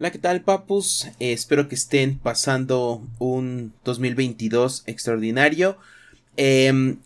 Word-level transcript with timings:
Hola, 0.00 0.12
¿qué 0.12 0.18
tal, 0.20 0.42
papus? 0.42 1.08
Eh, 1.18 1.32
espero 1.32 1.66
que 1.68 1.74
estén 1.74 2.18
pasando 2.18 3.02
un 3.18 3.72
2022 3.82 4.84
extraordinario. 4.86 5.76
Em, 6.36 6.98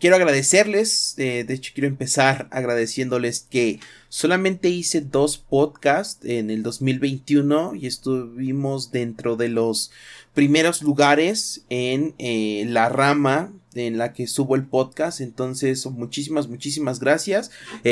quiero 0.00 0.16
agradecerles, 0.16 1.14
eh, 1.18 1.44
de 1.46 1.52
hecho 1.52 1.72
quiero 1.74 1.86
empezar 1.86 2.48
agradeciéndoles 2.52 3.46
que 3.50 3.80
solamente 4.08 4.70
hice 4.70 5.02
dos 5.02 5.36
podcasts 5.36 6.24
en 6.24 6.50
el 6.50 6.62
2021 6.62 7.74
y 7.74 7.86
estuvimos 7.86 8.90
dentro 8.90 9.36
de 9.36 9.50
los 9.50 9.90
primeros 10.32 10.80
lugares 10.80 11.64
en 11.68 12.14
eh, 12.16 12.64
la 12.66 12.88
rama 12.88 13.52
en 13.74 13.98
la 13.98 14.14
que 14.14 14.26
subo 14.26 14.56
el 14.56 14.64
podcast. 14.64 15.20
Entonces, 15.20 15.84
muchísimas, 15.84 16.48
muchísimas 16.48 16.98
gracias. 16.98 17.50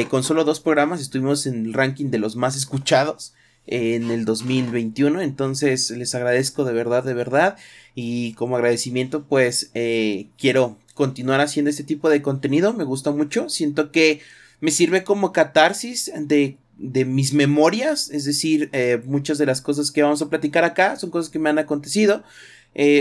Con 0.08 0.22
solo 0.22 0.44
dos 0.44 0.60
programas 0.60 1.02
estuvimos 1.02 1.44
en 1.44 1.66
el 1.66 1.74
ranking 1.74 2.06
de 2.06 2.18
los 2.18 2.36
más 2.36 2.56
escuchados 2.56 3.34
en 3.66 4.10
el 4.10 4.24
2021. 4.24 5.20
Entonces, 5.20 5.90
les 5.90 6.14
agradezco 6.14 6.64
de 6.64 6.72
verdad, 6.72 7.04
de 7.04 7.14
verdad. 7.14 7.56
Y 7.94 8.32
como 8.34 8.56
agradecimiento, 8.56 9.24
pues 9.24 9.70
eh, 9.74 10.28
quiero 10.38 10.78
continuar 10.94 11.40
haciendo 11.40 11.70
este 11.70 11.84
tipo 11.84 12.10
de 12.10 12.22
contenido. 12.22 12.72
Me 12.72 12.84
gusta 12.84 13.10
mucho. 13.10 13.48
Siento 13.48 13.92
que 13.92 14.20
me 14.60 14.70
sirve 14.70 15.04
como 15.04 15.32
catarsis 15.32 16.12
de 16.16 16.56
de 16.78 17.04
mis 17.04 17.32
memorias, 17.32 18.10
es 18.10 18.24
decir, 18.24 18.68
eh, 18.72 19.00
muchas 19.04 19.38
de 19.38 19.46
las 19.46 19.60
cosas 19.60 19.92
que 19.92 20.02
vamos 20.02 20.20
a 20.20 20.28
platicar 20.28 20.64
acá 20.64 20.96
son 20.96 21.10
cosas 21.10 21.30
que 21.30 21.38
me 21.38 21.48
han 21.48 21.58
acontecido. 21.58 22.24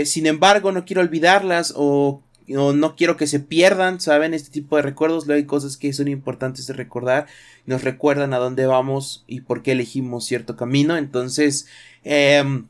sin 0.04 0.26
embargo, 0.26 0.70
no 0.70 0.84
quiero 0.84 1.00
olvidarlas 1.00 1.72
o 1.74 2.22
no, 2.46 2.72
no 2.72 2.96
quiero 2.96 3.16
que 3.16 3.26
se 3.26 3.40
pierdan, 3.40 4.00
¿saben? 4.00 4.34
Este 4.34 4.50
tipo 4.50 4.76
de 4.76 4.82
recuerdos, 4.82 5.26
luego 5.26 5.38
hay 5.38 5.46
cosas 5.46 5.76
que 5.76 5.92
son 5.92 6.08
importantes 6.08 6.66
de 6.66 6.74
recordar, 6.74 7.26
nos 7.66 7.84
recuerdan 7.84 8.34
a 8.34 8.38
dónde 8.38 8.66
vamos 8.66 9.24
y 9.26 9.40
por 9.42 9.62
qué 9.62 9.72
elegimos 9.72 10.24
cierto 10.24 10.56
camino, 10.56 10.96
entonces, 10.96 11.66
em, 12.04 12.66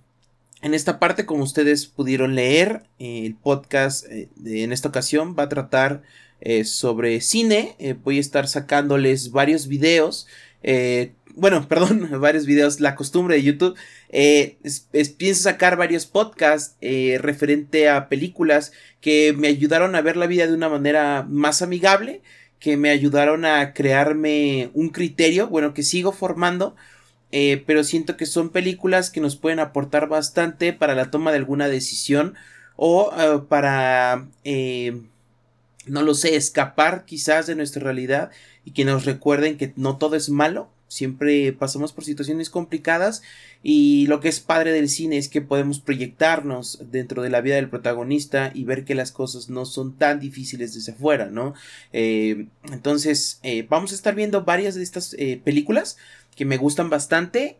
en 0.62 0.74
esta 0.74 0.98
parte, 0.98 1.26
como 1.26 1.42
ustedes 1.42 1.86
pudieron 1.86 2.34
leer, 2.34 2.84
el 2.98 3.34
podcast 3.34 4.06
eh, 4.10 4.28
en 4.44 4.72
esta 4.72 4.88
ocasión 4.88 5.34
va 5.36 5.44
a 5.44 5.48
tratar 5.48 6.02
eh, 6.44 6.64
sobre 6.64 7.20
cine, 7.20 7.76
eh, 7.78 7.94
voy 7.94 8.18
a 8.18 8.20
estar 8.20 8.48
sacándoles 8.48 9.30
varios 9.30 9.68
videos, 9.68 10.26
bueno, 11.34 11.66
perdón, 11.68 12.08
varios 12.20 12.46
videos, 12.46 12.80
la 12.80 12.94
costumbre 12.94 13.36
de 13.36 13.42
YouTube, 13.42 13.76
eh, 14.10 14.58
pienso 15.16 15.42
sacar 15.42 15.76
varios 15.76 16.06
podcasts 16.06 16.76
eh, 16.80 17.18
referente 17.20 17.88
a 17.88 18.08
películas 18.08 18.72
que 19.00 19.34
me 19.36 19.48
ayudaron 19.48 19.94
a 19.94 20.02
ver 20.02 20.16
la 20.16 20.26
vida 20.26 20.46
de 20.46 20.54
una 20.54 20.68
manera 20.68 21.26
más 21.28 21.62
amigable, 21.62 22.22
que 22.58 22.76
me 22.76 22.90
ayudaron 22.90 23.44
a 23.44 23.72
crearme 23.74 24.70
un 24.74 24.90
criterio, 24.90 25.48
bueno, 25.48 25.74
que 25.74 25.82
sigo 25.82 26.12
formando, 26.12 26.76
eh, 27.32 27.64
pero 27.66 27.82
siento 27.82 28.16
que 28.16 28.26
son 28.26 28.50
películas 28.50 29.10
que 29.10 29.20
nos 29.20 29.36
pueden 29.36 29.58
aportar 29.58 30.08
bastante 30.08 30.72
para 30.72 30.94
la 30.94 31.10
toma 31.10 31.32
de 31.32 31.38
alguna 31.38 31.66
decisión 31.68 32.34
o 32.76 33.10
para, 33.48 34.26
no 35.86 36.02
lo 36.02 36.14
sé, 36.14 36.36
escapar 36.36 37.04
quizás 37.04 37.46
de 37.46 37.54
nuestra 37.54 37.82
realidad 37.82 38.30
y 38.64 38.72
que 38.72 38.84
nos 38.84 39.04
recuerden 39.04 39.56
que 39.56 39.72
no 39.76 39.98
todo 39.98 40.16
es 40.16 40.28
malo, 40.30 40.70
siempre 40.92 41.54
pasamos 41.54 41.94
por 41.94 42.04
situaciones 42.04 42.50
complicadas 42.50 43.22
y 43.62 44.06
lo 44.08 44.20
que 44.20 44.28
es 44.28 44.40
padre 44.40 44.72
del 44.72 44.90
cine 44.90 45.16
es 45.16 45.30
que 45.30 45.40
podemos 45.40 45.80
proyectarnos 45.80 46.80
dentro 46.90 47.22
de 47.22 47.30
la 47.30 47.40
vida 47.40 47.54
del 47.54 47.70
protagonista 47.70 48.50
y 48.54 48.64
ver 48.64 48.84
que 48.84 48.94
las 48.94 49.10
cosas 49.10 49.48
no 49.48 49.64
son 49.64 49.96
tan 49.96 50.20
difíciles 50.20 50.74
desde 50.74 50.92
afuera, 50.92 51.30
¿no? 51.30 51.54
Eh, 51.94 52.46
entonces 52.70 53.40
eh, 53.42 53.66
vamos 53.70 53.92
a 53.92 53.94
estar 53.94 54.14
viendo 54.14 54.44
varias 54.44 54.74
de 54.74 54.82
estas 54.82 55.14
eh, 55.18 55.40
películas 55.42 55.96
que 56.36 56.44
me 56.44 56.58
gustan 56.58 56.90
bastante. 56.90 57.56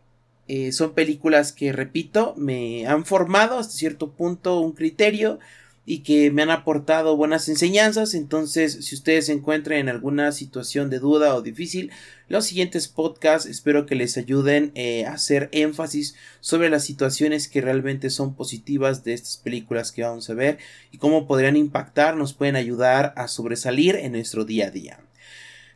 son 0.71 0.93
películas 0.93 1.53
que, 1.53 1.71
repito, 1.71 2.35
me 2.37 2.85
han 2.85 3.03
formado 3.05 3.57
hasta 3.57 3.73
cierto 3.73 4.11
punto 4.11 4.59
un 4.59 4.73
criterio 4.73 5.39
y 5.85 5.99
que 5.99 6.31
me 6.31 6.41
han 6.41 6.49
aportado 6.49 7.17
buenas 7.17 7.49
enseñanzas. 7.49 8.13
Entonces, 8.13 8.85
si 8.85 8.95
ustedes 8.95 9.25
se 9.25 9.33
encuentran 9.33 9.79
en 9.79 9.89
alguna 9.89 10.31
situación 10.31 10.89
de 10.89 10.99
duda 10.99 11.35
o 11.35 11.41
difícil, 11.41 11.91
los 12.29 12.45
siguientes 12.45 12.87
podcasts 12.87 13.49
espero 13.49 13.85
que 13.85 13.95
les 13.95 14.17
ayuden 14.17 14.71
eh, 14.75 15.05
a 15.05 15.13
hacer 15.13 15.49
énfasis 15.51 16.15
sobre 16.39 16.69
las 16.69 16.85
situaciones 16.85 17.47
que 17.47 17.61
realmente 17.61 18.09
son 18.09 18.35
positivas 18.35 19.03
de 19.03 19.13
estas 19.13 19.37
películas 19.37 19.91
que 19.91 20.03
vamos 20.03 20.29
a 20.29 20.33
ver 20.33 20.57
y 20.91 20.97
cómo 20.97 21.27
podrían 21.27 21.57
impactar, 21.57 22.15
nos 22.15 22.33
pueden 22.33 22.55
ayudar 22.55 23.13
a 23.17 23.27
sobresalir 23.27 23.95
en 23.97 24.13
nuestro 24.13 24.45
día 24.45 24.67
a 24.67 24.71
día. 24.71 24.99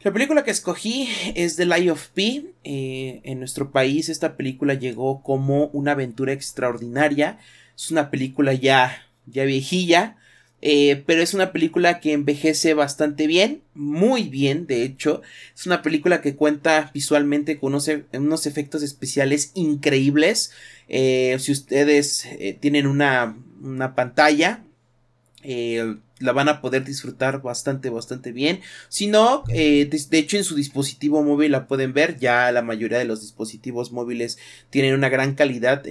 La 0.04 0.14
película 0.14 0.44
que 0.44 0.52
escogí 0.52 1.10
es 1.36 1.56
The 1.58 1.66
Lie 1.66 1.92
of 1.92 2.08
P. 2.10 2.54
Eh, 2.64 3.20
en 3.24 3.40
nuestro 3.40 3.72
país 3.72 4.10
esta 4.10 4.38
película 4.38 4.76
llegó 4.76 5.22
como 5.22 5.68
una 5.74 5.94
aventura 5.94 6.34
extraordinaria. 6.34 7.40
Es 7.76 7.92
una 7.92 8.10
película 8.10 8.54
ya 8.54 9.07
ya 9.28 9.44
viejilla, 9.44 10.18
eh, 10.62 11.04
pero 11.06 11.22
es 11.22 11.34
una 11.34 11.52
película 11.52 12.00
que 12.00 12.14
envejece 12.14 12.74
bastante 12.74 13.28
bien, 13.28 13.62
muy 13.76 14.24
bien, 14.24 14.66
de 14.66 14.84
hecho. 14.84 15.22
Es 15.56 15.66
una 15.68 15.82
película 15.82 16.22
que 16.22 16.36
cuenta 16.36 16.90
visualmente 16.94 17.60
con 17.60 17.74
unos, 17.74 17.88
e, 17.88 18.06
efectos 18.50 18.82
especiales 18.82 19.52
increíbles. 19.54 20.52
Eh, 20.90 21.38
si 21.40 21.52
ustedes 21.52 22.26
eh, 22.26 22.58
tienen 22.60 22.88
una, 22.88 23.38
una 23.62 23.94
pantalla, 23.96 24.64
la 26.20 26.34
van 26.34 26.50
a 26.50 26.60
poder 26.62 26.84
disfrutar 26.84 27.42
bastante, 27.42 27.90
bastante 27.90 28.32
bien. 28.32 28.60
Si 28.90 29.08
no, 29.08 29.44
de, 29.48 29.86
de, 29.86 30.18
hecho 30.18 30.36
en 30.36 30.44
su 30.44 30.56
dispositivo 30.56 31.24
móvil 31.24 31.52
la 31.52 31.68
pueden 31.68 31.94
ver. 31.94 32.18
Ya 32.18 32.52
la 32.52 32.64
mayoría 32.64 32.98
de 32.98 33.06
los 33.06 33.22
dispositivos 33.22 33.92
móviles 33.94 34.40
tienen 34.72 34.94
una 34.96 35.08
gran 35.08 35.36
calidad 35.36 35.84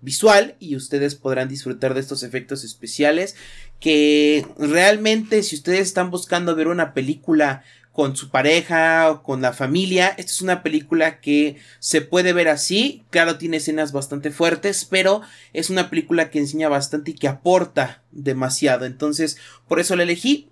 visual 0.00 0.56
y 0.58 0.76
ustedes 0.76 1.14
podrán 1.14 1.48
disfrutar 1.48 1.94
de 1.94 2.00
estos 2.00 2.22
efectos 2.22 2.64
especiales 2.64 3.36
que 3.80 4.46
realmente 4.58 5.42
si 5.42 5.56
ustedes 5.56 5.80
están 5.80 6.10
buscando 6.10 6.54
ver 6.54 6.68
una 6.68 6.94
película 6.94 7.62
con 7.92 8.16
su 8.16 8.30
pareja 8.30 9.10
o 9.10 9.22
con 9.22 9.42
la 9.42 9.52
familia. 9.52 10.08
Esta 10.08 10.32
es 10.32 10.40
una 10.40 10.62
película 10.62 11.20
que 11.20 11.56
se 11.80 12.00
puede 12.00 12.32
ver 12.32 12.48
así. 12.48 13.04
Claro, 13.10 13.36
tiene 13.36 13.58
escenas 13.58 13.92
bastante 13.92 14.30
fuertes, 14.30 14.86
pero 14.88 15.22
es 15.52 15.70
una 15.70 15.90
película 15.90 16.30
que 16.30 16.38
enseña 16.38 16.68
bastante 16.68 17.10
y 17.10 17.14
que 17.14 17.28
aporta 17.28 18.02
demasiado. 18.12 18.86
Entonces, 18.86 19.38
por 19.68 19.80
eso 19.80 19.96
la 19.96 20.04
elegí. 20.04 20.48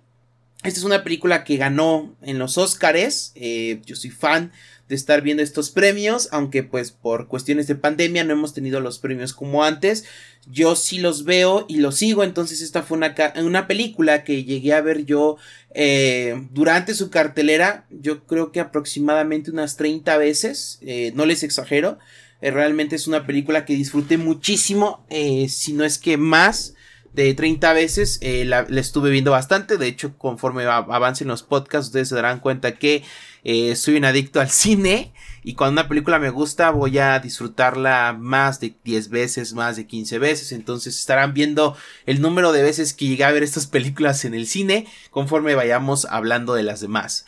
Esta 0.63 0.79
es 0.79 0.83
una 0.83 1.03
película 1.03 1.43
que 1.43 1.57
ganó 1.57 2.15
en 2.21 2.37
los 2.37 2.57
Oscars. 2.57 3.31
Eh, 3.35 3.81
yo 3.85 3.95
soy 3.95 4.09
fan 4.09 4.51
de 4.89 4.95
estar 4.95 5.21
viendo 5.21 5.43
estos 5.43 5.69
premios, 5.69 6.27
aunque 6.31 6.63
pues 6.63 6.91
por 6.91 7.27
cuestiones 7.27 7.67
de 7.67 7.75
pandemia 7.75 8.23
no 8.23 8.33
hemos 8.33 8.53
tenido 8.53 8.81
los 8.81 8.97
premios 8.97 9.33
como 9.33 9.63
antes. 9.63 10.03
Yo 10.47 10.75
sí 10.75 10.97
los 10.97 11.23
veo 11.25 11.65
y 11.69 11.77
los 11.77 11.95
sigo, 11.95 12.23
entonces 12.23 12.61
esta 12.61 12.81
fue 12.81 12.97
una, 12.97 13.15
una 13.37 13.67
película 13.67 14.23
que 14.23 14.43
llegué 14.43 14.73
a 14.73 14.81
ver 14.81 15.05
yo 15.05 15.37
eh, 15.75 16.47
durante 16.51 16.95
su 16.95 17.11
cartelera, 17.11 17.85
yo 17.91 18.25
creo 18.25 18.51
que 18.51 18.59
aproximadamente 18.59 19.51
unas 19.51 19.77
30 19.77 20.17
veces, 20.17 20.79
eh, 20.81 21.11
no 21.13 21.27
les 21.27 21.43
exagero, 21.43 21.99
eh, 22.41 22.49
realmente 22.49 22.95
es 22.95 23.05
una 23.05 23.27
película 23.27 23.65
que 23.65 23.75
disfruté 23.75 24.17
muchísimo, 24.17 25.05
si 25.47 25.73
no 25.73 25.85
es 25.85 25.99
que 25.99 26.17
más 26.17 26.73
de 27.13 27.33
30 27.33 27.73
veces. 27.73 28.19
la, 28.21 28.61
estuve 28.69 29.09
viendo 29.09 29.31
bastante. 29.31 29.77
De 29.77 29.87
hecho, 29.87 30.17
conforme 30.17 30.65
avancen 30.65 31.27
los 31.27 31.43
podcasts, 31.43 31.87
ustedes 31.87 32.09
se 32.09 32.15
darán 32.15 32.39
cuenta 32.39 32.75
que 32.75 33.03
eh, 33.43 33.75
soy 33.75 33.95
un 33.97 34.05
adicto 34.05 34.41
al 34.41 34.49
cine 34.49 35.13
y 35.43 35.53
cuando 35.53 35.81
una 35.81 35.87
película 35.87 36.19
me 36.19 36.29
gusta 36.29 36.71
voy 36.71 36.97
a 36.97 37.19
disfrutarla 37.19 38.15
más 38.19 38.59
de 38.59 38.75
10 38.83 39.09
veces, 39.09 39.53
más 39.53 39.75
de 39.77 39.87
15 39.87 40.19
veces. 40.19 40.51
Entonces 40.51 40.97
estarán 40.99 41.33
viendo 41.33 41.75
el 42.05 42.21
número 42.21 42.51
de 42.51 42.63
veces 42.63 42.93
que 42.93 43.07
llegué 43.07 43.23
a 43.23 43.31
ver 43.31 43.43
estas 43.43 43.67
películas 43.67 44.25
en 44.25 44.33
el 44.33 44.47
cine 44.47 44.87
conforme 45.11 45.55
vayamos 45.55 46.05
hablando 46.05 46.53
de 46.53 46.63
las 46.63 46.81
demás. 46.81 47.25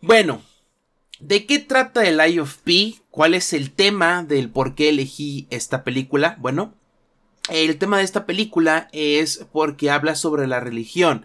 Bueno, 0.00 0.42
¿de 1.20 1.46
qué 1.46 1.58
trata 1.58 2.04
el 2.04 2.20
Eye 2.20 2.40
of 2.40 2.56
P? 2.58 2.94
¿Cuál 3.10 3.34
es 3.34 3.52
el 3.52 3.70
tema 3.70 4.24
del 4.24 4.50
por 4.50 4.74
qué 4.74 4.88
elegí 4.88 5.46
esta 5.50 5.84
película? 5.84 6.36
Bueno, 6.40 6.74
el 7.48 7.78
tema 7.78 7.98
de 7.98 8.04
esta 8.04 8.26
película 8.26 8.88
es 8.92 9.46
porque 9.52 9.90
habla 9.90 10.14
sobre 10.14 10.46
la 10.46 10.60
religión. 10.60 11.24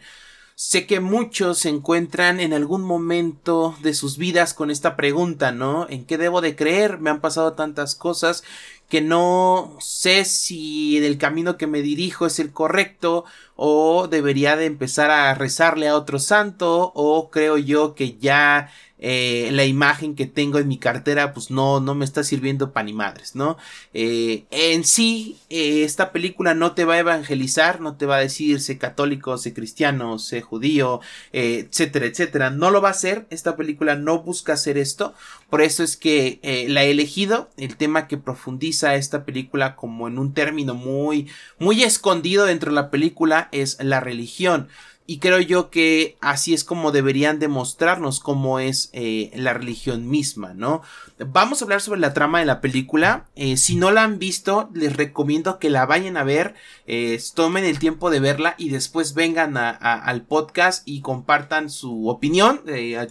Sé 0.55 0.85
que 0.85 0.99
muchos 0.99 1.59
se 1.59 1.69
encuentran 1.69 2.41
en 2.41 2.51
algún 2.51 2.81
momento 2.81 3.77
de 3.81 3.93
sus 3.93 4.17
vidas 4.17 4.53
con 4.53 4.71
esta 4.71 4.97
pregunta, 4.97 5.53
¿no? 5.53 5.87
¿En 5.89 6.03
qué 6.03 6.17
debo 6.17 6.41
de 6.41 6.57
creer? 6.57 6.99
Me 6.99 7.09
han 7.09 7.21
pasado 7.21 7.53
tantas 7.53 7.95
cosas 7.95 8.43
que 8.89 8.99
no 8.99 9.77
sé 9.79 10.25
si 10.25 10.97
el 10.97 11.17
camino 11.17 11.55
que 11.55 11.67
me 11.67 11.81
dirijo 11.81 12.25
es 12.25 12.39
el 12.39 12.51
correcto 12.51 13.23
o 13.55 14.09
debería 14.09 14.57
de 14.57 14.65
empezar 14.65 15.11
a 15.11 15.33
rezarle 15.33 15.87
a 15.87 15.95
otro 15.95 16.19
santo 16.19 16.91
o 16.93 17.29
creo 17.29 17.57
yo 17.57 17.95
que 17.95 18.17
ya 18.17 18.69
eh, 19.01 19.49
la 19.53 19.65
imagen 19.65 20.13
que 20.13 20.25
tengo 20.25 20.59
en 20.59 20.67
mi 20.67 20.77
cartera 20.77 21.33
pues 21.33 21.51
no, 21.51 21.79
no 21.79 21.95
me 21.95 22.03
está 22.03 22.23
sirviendo 22.23 22.73
para 22.73 22.83
ni 22.83 22.93
madres, 22.93 23.33
¿no? 23.33 23.57
Eh, 23.93 24.43
en 24.51 24.83
sí, 24.83 25.37
eh, 25.49 25.83
esta 25.83 26.11
película 26.11 26.53
no 26.53 26.73
te 26.73 26.83
va 26.83 26.95
a 26.95 26.99
evangelizar, 26.99 27.79
no 27.79 27.95
te 27.95 28.05
va 28.05 28.17
a 28.17 28.19
decir 28.19 28.59
sé 28.59 28.77
católico, 28.77 29.37
sé 29.37 29.53
cristiano, 29.53 30.19
sé 30.19 30.41
judío, 30.41 30.99
etcétera, 31.31 32.07
etcétera. 32.07 32.49
No 32.49 32.71
lo 32.71 32.81
va 32.81 32.89
a 32.89 32.91
hacer, 32.91 33.25
esta 33.29 33.55
película 33.55 33.95
no 33.95 34.21
busca 34.21 34.53
hacer 34.53 34.77
esto, 34.77 35.13
por 35.49 35.61
eso 35.61 35.83
es 35.83 35.95
que 35.95 36.39
la 36.69 36.83
he 36.83 36.91
elegido, 36.91 37.49
el 37.57 37.77
tema 37.77 38.07
que 38.07 38.17
profundiza 38.17 38.95
esta 38.95 39.23
película 39.23 39.75
como 39.75 40.07
en 40.07 40.19
un 40.19 40.33
término 40.33 40.75
muy, 40.75 41.27
muy 41.57 41.83
escondido 41.83 42.45
dentro 42.45 42.71
de 42.71 42.75
la 42.75 42.91
película 42.91 43.49
es 43.51 43.77
la 43.79 43.99
religión. 43.99 44.67
Y 45.09 45.17
creo 45.17 45.39
yo 45.39 45.71
que 45.71 46.17
así 46.21 46.53
es 46.53 46.63
como 46.63 46.91
deberían 46.91 47.39
demostrarnos 47.39 48.19
cómo 48.19 48.59
es 48.59 48.91
eh, 48.93 49.31
la 49.33 49.55
religión 49.55 50.07
misma, 50.07 50.53
¿no? 50.53 50.83
Vamos 51.17 51.59
a 51.59 51.65
hablar 51.65 51.81
sobre 51.81 51.99
la 51.99 52.13
trama 52.13 52.39
de 52.39 52.45
la 52.45 52.61
película. 52.61 53.25
Eh, 53.35 53.57
si 53.57 53.75
no 53.75 53.89
la 53.89 54.03
han 54.03 54.19
visto, 54.19 54.69
les 54.71 54.95
recomiendo 54.95 55.57
que 55.57 55.71
la 55.71 55.87
vayan 55.87 56.15
a 56.15 56.23
ver, 56.23 56.53
eh, 56.85 57.19
tomen 57.33 57.65
el 57.65 57.79
tiempo 57.79 58.11
de 58.11 58.19
verla 58.19 58.53
y 58.59 58.69
después 58.69 59.15
vengan 59.15 59.57
al 59.57 60.21
podcast 60.27 60.87
y 60.87 61.01
compartan 61.01 61.71
su 61.71 62.07
opinión. 62.07 62.61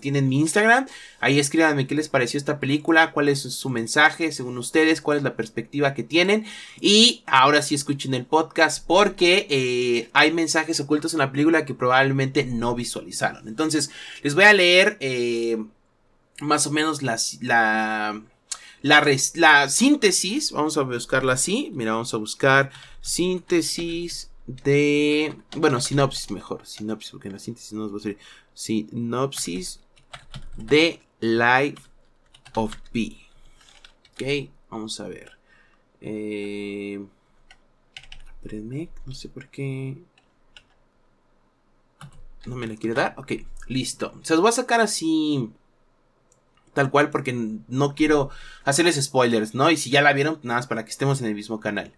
tienen 0.01 0.29
mi 0.29 0.39
Instagram. 0.39 0.87
Ahí 1.19 1.41
escríbanme 1.41 1.89
qué 1.89 1.97
les 1.97 2.09
pareció 2.09 2.39
esta 2.39 2.61
película, 2.61 3.11
cuál 3.11 3.29
es 3.29 3.41
su 3.41 3.71
mensaje 3.71 4.31
según 4.31 4.57
ustedes, 4.57 5.01
cuál 5.01 5.19
es 5.19 5.25
la 5.25 5.35
perspectiva 5.35 5.95
que 5.95 6.05
tienen. 6.05 6.47
Y 6.81 7.25
ahora 7.27 7.61
sí 7.61 7.75
escuchen 7.75 8.15
el 8.15 8.25
podcast 8.25 8.87
porque 8.87 10.09
hay 10.13 10.31
mensajes 10.31 10.79
ocultos 10.79 11.13
en 11.13 11.19
la 11.19 11.33
película 11.33 11.65
que 11.65 11.75
probablemente 11.75 11.88
no 12.47 12.75
visualizaron. 12.75 13.49
Entonces, 13.49 13.91
les 14.23 14.35
voy 14.35 14.45
a 14.45 14.53
leer 14.53 14.97
eh, 15.01 15.63
más 16.41 16.67
o 16.67 16.71
menos 16.71 17.03
la, 17.03 17.19
la, 17.41 18.23
la, 19.35 19.69
síntesis. 19.69 20.53
Vamos 20.53 20.77
a 20.77 20.83
buscarla 20.83 21.35
así. 21.35 21.71
Mira, 21.75 21.93
vamos 21.93 22.13
a 22.15 22.19
buscar 22.19 22.71
síntesis 23.01 24.31
de... 24.47 25.35
Bueno, 25.57 25.81
sinopsis 25.81 26.31
mejor. 26.31 26.67
Sinopsis, 26.67 27.11
porque 27.11 27.29
en 27.29 27.35
la 27.35 27.41
síntesis 27.41 27.73
no 27.73 27.83
nos 27.83 27.93
va 27.93 27.97
a 27.99 28.01
salir. 28.01 28.19
Sinopsis 28.55 29.81
de 30.57 31.01
Life 31.21 31.83
of 32.55 32.75
P. 32.93 33.17
Ok, 34.13 34.51
vamos 34.71 34.99
a 35.01 35.09
ver. 35.09 35.33
Eh, 36.01 37.05
no 39.07 39.15
sé 39.15 39.29
por 39.29 39.49
qué. 39.49 39.97
No 42.49 42.57
me 42.57 42.67
la 42.67 42.77
quiere 42.77 42.95
dar. 42.95 43.15
Ok, 43.17 43.33
listo. 43.67 44.15
Se 44.23 44.35
los 44.35 44.41
voy 44.41 44.49
a 44.49 44.53
sacar 44.53 44.81
así. 44.81 45.51
Tal 46.75 46.91
cual, 46.91 47.11
porque 47.11 47.33
no 47.33 47.95
quiero 47.95 48.31
hacerles 48.65 49.03
spoilers, 49.03 49.55
¿no? 49.55 49.71
Y 49.71 49.77
si 49.77 49.91
ya 49.91 50.03
la 50.03 50.13
vieron, 50.13 50.39
nada 50.43 50.61
más 50.61 50.67
para 50.67 50.85
que 50.85 50.91
estemos 50.91 51.21
en 51.21 51.27
el 51.27 51.35
mismo 51.35 51.61
canal. 51.61 51.93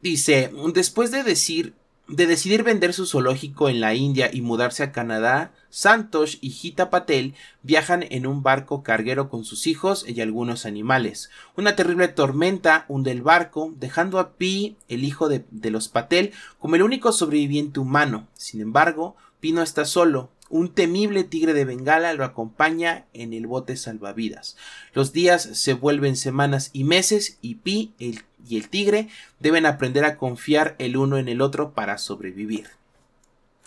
Dice: 0.00 0.52
Después 0.72 1.10
de 1.10 1.22
decir 1.22 1.74
de 2.08 2.26
decidir 2.26 2.62
vender 2.62 2.92
su 2.92 3.04
zoológico 3.04 3.68
en 3.68 3.80
la 3.80 3.94
India 3.94 4.30
y 4.32 4.40
mudarse 4.40 4.84
a 4.84 4.92
Canadá, 4.92 5.52
Santosh 5.70 6.36
y 6.40 6.50
Gita 6.50 6.88
Patel 6.88 7.34
viajan 7.62 8.04
en 8.08 8.26
un 8.26 8.44
barco 8.44 8.84
carguero 8.84 9.28
con 9.28 9.44
sus 9.44 9.66
hijos 9.66 10.04
y 10.06 10.20
algunos 10.20 10.66
animales. 10.66 11.30
Una 11.56 11.74
terrible 11.74 12.06
tormenta 12.08 12.84
hunde 12.88 13.10
el 13.10 13.22
barco, 13.22 13.74
dejando 13.76 14.20
a 14.20 14.34
Pi, 14.34 14.76
el 14.88 15.02
hijo 15.02 15.28
de, 15.28 15.44
de 15.50 15.70
los 15.70 15.88
Patel, 15.88 16.32
como 16.60 16.76
el 16.76 16.82
único 16.82 17.10
sobreviviente 17.10 17.80
humano. 17.80 18.28
Sin 18.34 18.60
embargo, 18.60 19.16
Pi 19.46 19.52
no 19.52 19.62
está 19.62 19.84
solo, 19.84 20.28
un 20.48 20.74
temible 20.74 21.22
tigre 21.22 21.54
de 21.54 21.64
Bengala 21.64 22.12
lo 22.14 22.24
acompaña 22.24 23.04
en 23.12 23.32
el 23.32 23.46
bote 23.46 23.76
salvavidas. 23.76 24.56
Los 24.92 25.12
días 25.12 25.48
se 25.52 25.72
vuelven 25.72 26.16
semanas 26.16 26.70
y 26.72 26.82
meses 26.82 27.38
y 27.42 27.54
Pi 27.54 27.94
y 27.96 28.56
el 28.56 28.68
tigre 28.68 29.08
deben 29.38 29.64
aprender 29.64 30.04
a 30.04 30.16
confiar 30.16 30.74
el 30.80 30.96
uno 30.96 31.16
en 31.16 31.28
el 31.28 31.42
otro 31.42 31.74
para 31.74 31.96
sobrevivir. 31.96 32.66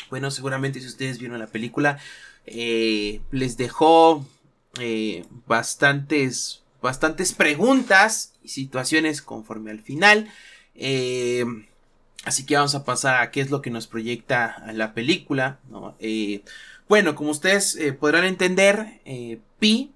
Bueno, 0.10 0.32
seguramente 0.32 0.82
si 0.82 0.88
ustedes 0.88 1.18
vieron 1.18 1.40
la 1.40 1.48
película, 1.48 1.98
eh, 2.46 3.22
les 3.32 3.56
dejó 3.56 4.28
eh, 4.82 5.24
bastantes, 5.48 6.62
bastantes 6.82 7.32
preguntas 7.32 8.34
y 8.44 8.50
situaciones 8.50 9.22
conforme 9.22 9.72
al 9.72 9.80
final. 9.80 10.30
Eh, 10.76 11.46
Así 12.30 12.46
que 12.46 12.56
vamos 12.56 12.76
a 12.76 12.86
pasar 12.86 13.24
a 13.24 13.32
qué 13.32 13.42
es 13.42 13.50
lo 13.50 13.64
que 13.64 13.72
nos 13.72 13.88
proyecta 13.88 14.64
la 14.74 14.94
película. 14.94 15.58
Eh, 15.98 16.44
bueno, 16.88 17.16
como 17.16 17.32
ustedes 17.32 17.76
eh, 17.76 17.92
podrán 17.92 18.24
entender, 18.24 19.02
eh, 19.04 19.40
Pi 19.58 19.92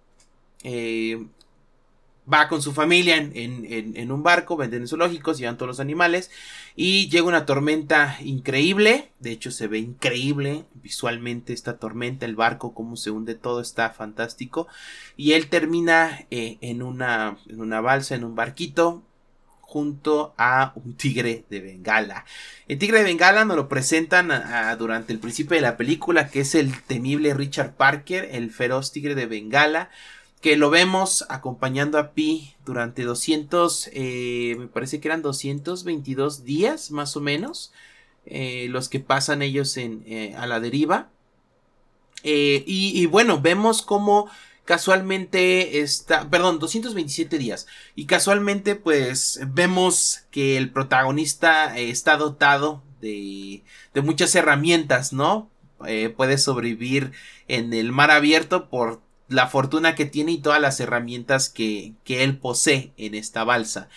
va 2.33 2.47
con 2.47 2.63
su 2.63 2.73
familia 2.73 3.17
en, 3.17 4.11
un 4.11 4.23
barco, 4.23 4.57
venden 4.57 4.87
zoológicos, 4.87 5.37
llevan 5.37 5.57
todos 5.57 5.67
los 5.67 5.79
animales 5.79 6.31
y 6.75 7.07
llega 7.09 7.27
una 7.27 7.45
tormenta 7.45 8.17
increíble. 8.23 9.11
De 9.19 9.31
hecho, 9.31 9.51
se 9.51 9.67
ve 9.67 9.77
increíble 9.77 10.65
visualmente 10.73 11.53
esta 11.53 11.77
tormenta, 11.77 12.25
el 12.25 12.35
barco, 12.35 12.73
cómo 12.73 12.95
se 12.97 13.11
hunde 13.11 13.35
todo, 13.35 13.61
está 13.61 13.91
fantástico. 13.91 14.67
Y 15.17 15.33
él 15.33 15.49
termina 15.49 16.25
en, 16.31 16.81
una, 16.81 17.37
en 17.47 17.61
una 17.61 17.79
balsa, 17.79 18.15
en 18.15 18.23
un 18.23 18.33
barquito, 18.33 19.03
junto 19.73 20.35
a 20.37 20.71
un 20.75 20.93
tigre 20.93 21.45
de 21.49 21.59
Bengala. 21.59 22.25
El 22.67 22.77
tigre 22.77 22.99
de 22.99 23.05
Bengala 23.05 23.43
nos 23.43 23.57
lo 23.57 23.67
presentan 23.67 24.29
durante 24.77 25.11
el 25.11 25.17
principio 25.17 25.55
de 25.55 25.61
la 25.61 25.77
película, 25.77 26.27
que 26.27 26.41
es 26.41 26.53
el 26.53 26.79
temible 26.83 27.33
Richard 27.33 27.73
Parker, 27.73 28.29
el 28.31 28.51
feroz 28.51 28.91
tigre 28.91 29.15
de 29.15 29.25
Bengala, 29.25 29.89
que 30.41 30.57
lo 30.57 30.69
vemos 30.69 31.25
acompañando 31.27 31.97
a 31.97 32.11
Pi 32.11 32.53
durante 32.63 33.01
200, 33.03 33.89
eh, 33.93 34.55
me 34.59 34.67
parece 34.67 34.99
que 34.99 35.07
eran 35.07 35.23
222 35.23 36.43
días 36.43 36.91
más 36.91 37.17
o 37.17 37.19
menos, 37.19 37.73
eh, 38.27 38.67
los 38.69 38.89
que 38.89 38.99
pasan 38.99 39.41
ellos 39.41 39.75
en, 39.77 40.03
eh, 40.05 40.35
a 40.37 40.45
la 40.45 40.59
deriva. 40.59 41.09
Y, 42.23 42.61
y, 42.67 43.05
bueno, 43.07 43.41
vemos 43.41 43.81
cómo 43.81 44.29
casualmente 44.65 45.79
está, 45.79 46.29
perdón, 46.29 46.59
227 46.59 47.37
días. 47.37 47.67
Y 47.95 48.05
casualmente 48.05 48.75
pues 48.75 49.39
vemos 49.47 50.25
que 50.31 50.57
el 50.57 50.71
protagonista 50.71 51.77
eh, 51.77 51.89
está 51.89 52.17
dotado 52.17 52.83
de, 53.01 53.63
muchas 54.01 54.33
herramientas, 54.35 55.13
¿no? 55.13 55.49
Eh, 55.85 56.13
puede 56.15 56.37
sobrevivir 56.37 57.11
en 57.47 57.73
el 57.73 57.91
mar 57.91 58.11
abierto 58.11 58.69
por 58.69 59.01
la 59.27 59.47
fortuna 59.47 59.95
que 59.95 60.05
tiene 60.05 60.33
y 60.33 60.41
todas 60.41 60.61
las 60.61 60.79
herramientas 60.79 61.49
que, 61.49 61.93
que 62.03 62.23
él 62.23 62.37
posee 62.37 62.93
en 62.97 63.15
esta 63.15 63.43
balsa. 63.43 63.89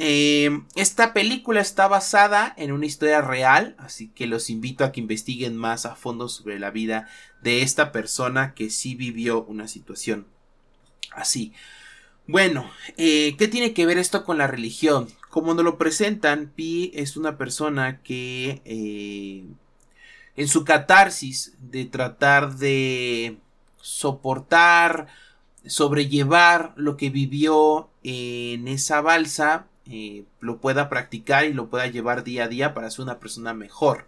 Eh, 0.00 0.62
esta 0.76 1.12
película 1.12 1.60
está 1.60 1.88
basada 1.88 2.54
en 2.56 2.70
una 2.70 2.86
historia 2.86 3.20
real, 3.20 3.74
así 3.78 4.08
que 4.08 4.28
los 4.28 4.48
invito 4.48 4.84
a 4.84 4.92
que 4.92 5.00
investiguen 5.00 5.56
más 5.56 5.86
a 5.86 5.96
fondo 5.96 6.28
sobre 6.28 6.60
la 6.60 6.70
vida 6.70 7.08
de 7.42 7.62
esta 7.62 7.92
persona 7.92 8.54
que 8.54 8.70
sí 8.70 8.94
vivió 8.94 9.44
una 9.44 9.68
situación 9.68 10.26
así. 11.12 11.52
Bueno, 12.26 12.70
eh, 12.96 13.36
¿qué 13.38 13.48
tiene 13.48 13.72
que 13.72 13.86
ver 13.86 13.96
esto 13.98 14.24
con 14.24 14.38
la 14.38 14.46
religión? 14.46 15.08
Como 15.30 15.54
nos 15.54 15.64
lo 15.64 15.78
presentan, 15.78 16.52
Pi 16.54 16.90
es 16.94 17.16
una 17.16 17.38
persona 17.38 18.02
que 18.02 18.60
eh, 18.64 19.44
en 20.36 20.48
su 20.48 20.64
catarsis 20.64 21.54
de 21.58 21.86
tratar 21.86 22.56
de 22.56 23.38
soportar, 23.80 25.06
sobrellevar 25.66 26.74
lo 26.76 26.96
que 26.96 27.10
vivió 27.10 27.88
en 28.02 28.68
esa 28.68 29.00
balsa, 29.00 29.66
eh, 29.86 30.24
lo 30.40 30.58
pueda 30.58 30.90
practicar 30.90 31.46
y 31.46 31.54
lo 31.54 31.70
pueda 31.70 31.86
llevar 31.86 32.24
día 32.24 32.44
a 32.44 32.48
día 32.48 32.74
para 32.74 32.90
ser 32.90 33.04
una 33.04 33.18
persona 33.18 33.54
mejor. 33.54 34.06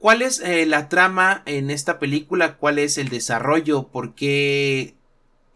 ¿Cuál 0.00 0.22
es 0.22 0.40
eh, 0.40 0.64
la 0.64 0.88
trama 0.88 1.42
en 1.44 1.70
esta 1.70 1.98
película? 1.98 2.56
¿Cuál 2.56 2.78
es 2.78 2.96
el 2.96 3.10
desarrollo? 3.10 3.88
¿Por 3.88 4.14
qué 4.14 4.94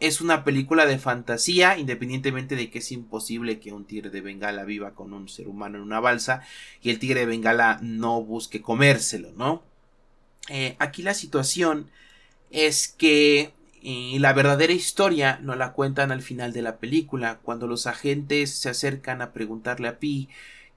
es 0.00 0.20
una 0.20 0.44
película 0.44 0.84
de 0.84 0.98
fantasía? 0.98 1.78
Independientemente 1.78 2.54
de 2.54 2.70
que 2.70 2.80
es 2.80 2.92
imposible 2.92 3.58
que 3.58 3.72
un 3.72 3.86
tigre 3.86 4.10
de 4.10 4.20
Bengala 4.20 4.64
viva 4.64 4.94
con 4.94 5.14
un 5.14 5.30
ser 5.30 5.48
humano 5.48 5.78
en 5.78 5.82
una 5.82 5.98
balsa 5.98 6.42
y 6.82 6.90
el 6.90 6.98
tigre 6.98 7.20
de 7.20 7.26
Bengala 7.26 7.78
no 7.80 8.22
busque 8.22 8.60
comérselo, 8.60 9.32
¿no? 9.32 9.62
Eh, 10.50 10.76
aquí 10.78 11.00
la 11.00 11.14
situación 11.14 11.88
es 12.50 12.88
que 12.88 13.54
y 13.80 14.18
la 14.18 14.34
verdadera 14.34 14.74
historia 14.74 15.38
no 15.42 15.54
la 15.56 15.72
cuentan 15.72 16.12
al 16.12 16.20
final 16.20 16.52
de 16.52 16.62
la 16.62 16.76
película, 16.76 17.38
cuando 17.42 17.66
los 17.66 17.86
agentes 17.86 18.50
se 18.50 18.68
acercan 18.68 19.22
a 19.22 19.32
preguntarle 19.32 19.88
a 19.88 19.98
Pi 19.98 20.28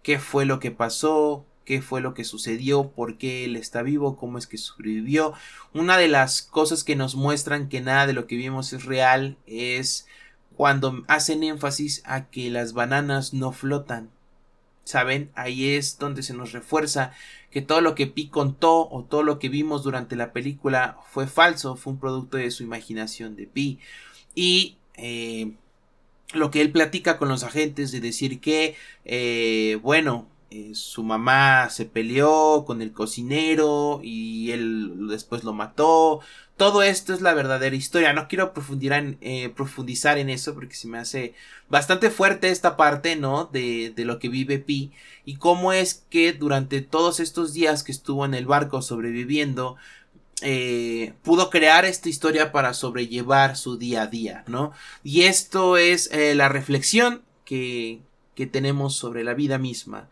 qué 0.03 0.19
fue 0.19 0.45
lo 0.45 0.59
que 0.59 0.71
pasó, 0.71 1.45
qué 1.67 1.81
fue 1.81 2.00
lo 2.00 2.13
que 2.13 2.24
sucedió, 2.24 2.91
por 2.91 3.17
qué 3.17 3.43
él 3.43 3.57
está 3.57 3.81
vivo, 3.83 4.15
cómo 4.15 4.38
es 4.38 4.47
que 4.47 4.57
sobrevivió. 4.57 5.33
Una 5.74 5.97
de 5.97 6.07
las 6.07 6.41
cosas 6.41 6.86
que 6.86 6.95
nos 6.95 7.15
muestran 7.15 7.67
que 7.67 7.81
nada 7.81 8.07
de 8.07 8.13
lo 8.13 8.25
que 8.25 8.38
vimos 8.38 8.71
es 8.71 8.86
real 8.86 9.38
es 9.45 10.07
cuando 10.55 11.03
hacen 11.07 11.43
énfasis 11.43 12.01
a 12.05 12.29
que 12.29 12.50
las 12.50 12.71
bananas 12.71 13.33
no 13.33 13.51
flotan. 13.51 14.09
¿saben? 14.86 15.29
Ahí 15.36 15.71
es 15.71 16.00
donde 16.00 16.24
se 16.24 16.33
nos 16.33 16.53
refuerza 16.53 17.12
que 17.51 17.62
todo 17.62 17.81
lo 17.81 17.95
que 17.95 18.07
Pi 18.07 18.29
contó 18.29 18.88
o 18.89 19.03
todo 19.03 19.21
lo 19.21 19.38
que 19.38 19.50
vimos 19.50 19.83
durante 19.83 20.15
la 20.15 20.31
película 20.31 20.97
fue 21.12 21.27
falso, 21.27 21.75
fue 21.75 21.91
un 21.91 22.00
producto 22.00 22.38
de 22.38 22.50
su 22.50 22.63
imaginación 22.63 23.36
de 23.36 23.47
Pi. 23.47 23.79
Y 24.36 24.77
eh, 24.95 25.51
lo 26.33 26.50
que 26.50 26.62
él 26.62 26.71
platica 26.71 27.17
con 27.17 27.27
los 27.27 27.43
agentes 27.43 27.91
de 27.91 28.00
decir 28.00 28.39
que, 28.39 28.77
eh, 29.03 29.77
bueno, 29.81 30.29
eh, 30.50 30.72
su 30.75 31.04
mamá 31.04 31.70
se 31.70 31.86
peleó 31.86 32.63
con 32.66 32.82
el 32.82 32.94
cocinero 32.94 34.00
y 34.01 34.51
él 34.51 35.08
después 35.10 35.44
lo 35.44 35.54
mató. 35.54 36.22
Todo 36.56 36.84
esto 36.84 37.13
es 37.13 37.22
la 37.22 37.34
verdadera 37.34 37.75
historia. 37.75 38.13
No 38.13 38.30
quiero 38.30 38.54
profundizar 38.54 39.00
en, 39.00 39.18
eh, 39.22 39.50
profundizar 39.50 40.18
en 40.18 40.30
eso 40.30 40.54
porque 40.54 40.75
se 40.75 40.88
me 40.88 41.00
hace 41.00 41.34
bastante 41.70 42.10
fuerte 42.10 42.50
esta 42.50 42.77
parte, 42.77 43.18
¿no? 43.18 43.46
De, 43.46 43.92
de 43.94 44.06
lo 44.06 44.20
que 44.20 44.30
vive 44.30 44.58
Pi 44.58 44.94
y 45.25 45.36
cómo 45.36 45.74
es 45.74 46.06
que 46.10 46.32
durante 46.32 46.82
todos 46.82 47.20
estos 47.20 47.54
días 47.54 47.84
que 47.84 47.92
estuvo 47.92 48.24
en 48.25 48.34
el 48.34 48.46
barco 48.46 48.82
sobreviviendo, 48.82 49.75
eh, 50.42 51.13
pudo 51.24 51.50
crear 51.50 51.84
esta 51.84 52.10
historia 52.10 52.51
para 52.54 52.74
sobrellevar 52.74 53.58
su 53.58 53.77
día 53.77 54.04
a 54.04 54.08
día, 54.08 54.44
¿no? 54.48 54.72
Y 55.04 55.24
esto 55.24 55.77
es 55.77 56.10
la 56.13 56.48
reflexión 56.48 57.24
que, 57.44 58.01
que 58.38 58.46
tenemos 58.46 58.96
sobre 58.96 59.24
la 59.24 59.34
vida 59.34 59.58
misma. 59.58 60.10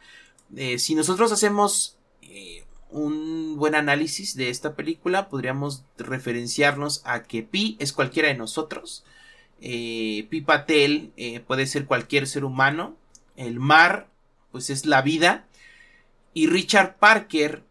Eh, 0.56 0.80
si 0.80 0.96
nosotros 0.96 1.32
hacemos 1.32 1.98
eh, 2.22 2.64
un 2.90 3.58
buen 3.58 3.76
análisis 3.76 4.36
de 4.36 4.50
esta 4.50 4.76
película, 4.76 5.30
podríamos 5.30 5.84
referenciarnos 5.98 7.02
a 7.06 7.24
que 7.24 7.44
Pi 7.44 7.78
es 7.80 7.94
cualquiera 7.94 8.30
de 8.30 8.36
nosotros. 8.36 9.04
Eh, 9.62 10.28
Pi 10.30 10.42
Patel 10.42 11.14
puede 11.48 11.66
ser 11.68 11.86
cualquier 11.86 12.28
ser 12.28 12.46
humano. 12.46 12.96
El 13.36 13.60
mar, 13.60 14.10
pues 14.52 14.70
es 14.70 14.86
la 14.86 15.02
vida. 15.02 15.46
Y 16.34 16.48
Richard 16.48 16.98
Parker 16.98 17.64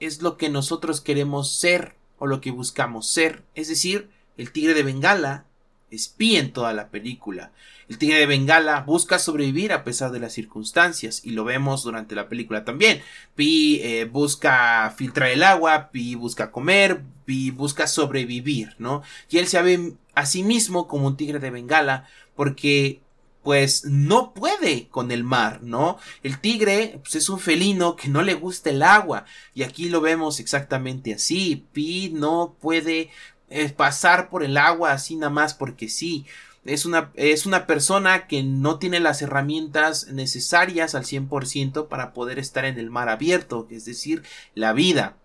es 0.00 0.22
lo 0.22 0.36
que 0.36 0.48
nosotros 0.48 1.00
queremos 1.00 1.52
ser 1.52 1.94
o 2.18 2.26
lo 2.26 2.40
que 2.40 2.50
buscamos 2.50 3.08
ser. 3.08 3.44
Es 3.54 3.68
decir, 3.68 4.10
el 4.36 4.52
tigre 4.52 4.74
de 4.74 4.82
Bengala 4.82 5.45
es 5.90 6.08
Pi 6.08 6.36
en 6.36 6.52
toda 6.52 6.72
la 6.72 6.88
película. 6.88 7.52
El 7.88 7.98
tigre 7.98 8.18
de 8.18 8.26
Bengala 8.26 8.80
busca 8.80 9.18
sobrevivir 9.18 9.72
a 9.72 9.84
pesar 9.84 10.10
de 10.10 10.18
las 10.18 10.32
circunstancias 10.32 11.20
y 11.24 11.30
lo 11.30 11.44
vemos 11.44 11.84
durante 11.84 12.16
la 12.16 12.28
película 12.28 12.64
también. 12.64 13.00
Pi 13.36 13.80
eh, 13.82 14.04
busca 14.06 14.92
filtrar 14.96 15.30
el 15.30 15.44
agua, 15.44 15.90
Pi 15.92 16.16
busca 16.16 16.50
comer, 16.50 17.02
Pi 17.24 17.50
busca 17.50 17.86
sobrevivir, 17.86 18.74
¿no? 18.78 19.02
Y 19.30 19.38
él 19.38 19.46
se 19.46 19.62
ve 19.62 19.94
a 20.14 20.26
sí 20.26 20.42
mismo 20.42 20.88
como 20.88 21.06
un 21.06 21.16
tigre 21.16 21.38
de 21.38 21.50
Bengala 21.50 22.08
porque 22.34 23.00
pues 23.46 23.84
no 23.84 24.34
puede 24.34 24.88
con 24.88 25.12
el 25.12 25.22
mar, 25.22 25.62
¿no? 25.62 25.98
El 26.24 26.40
tigre 26.40 26.98
pues, 27.04 27.14
es 27.14 27.28
un 27.28 27.38
felino 27.38 27.94
que 27.94 28.08
no 28.08 28.22
le 28.22 28.34
gusta 28.34 28.70
el 28.70 28.82
agua 28.82 29.24
y 29.54 29.62
aquí 29.62 29.88
lo 29.88 30.00
vemos 30.00 30.40
exactamente 30.40 31.14
así. 31.14 31.64
Pi 31.72 32.10
no 32.12 32.56
puede 32.60 33.10
eh, 33.48 33.68
pasar 33.70 34.28
por 34.28 34.42
el 34.42 34.56
agua 34.56 34.92
así 34.92 35.16
nada 35.16 35.30
más 35.30 35.54
porque 35.54 35.88
sí. 35.88 36.26
Es 36.64 36.84
una, 36.84 37.12
es 37.14 37.46
una 37.46 37.66
persona 37.66 38.26
que 38.26 38.42
no 38.42 38.80
tiene 38.80 38.98
las 38.98 39.22
herramientas 39.22 40.08
necesarias 40.08 40.96
al 40.96 41.04
100% 41.04 41.86
para 41.86 42.12
poder 42.12 42.40
estar 42.40 42.64
en 42.64 42.78
el 42.78 42.90
mar 42.90 43.08
abierto, 43.08 43.68
es 43.70 43.84
decir, 43.84 44.24
la 44.54 44.72
vida. 44.72 45.16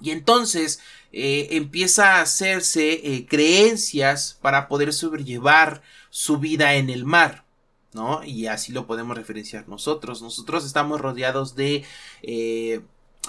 Y 0.00 0.10
entonces 0.10 0.80
eh, 1.12 1.48
empieza 1.52 2.16
a 2.16 2.22
hacerse 2.22 2.92
eh, 2.92 3.26
creencias 3.26 4.38
para 4.42 4.66
poder 4.68 4.92
sobrellevar 4.92 5.82
su 6.10 6.38
vida 6.38 6.74
en 6.74 6.90
el 6.90 7.04
mar. 7.04 7.44
¿no? 7.92 8.24
Y 8.24 8.48
así 8.48 8.72
lo 8.72 8.86
podemos 8.86 9.16
referenciar 9.16 9.68
nosotros. 9.68 10.20
Nosotros 10.20 10.66
estamos 10.66 11.00
rodeados 11.00 11.54
de 11.54 11.84
eh, 12.22 12.80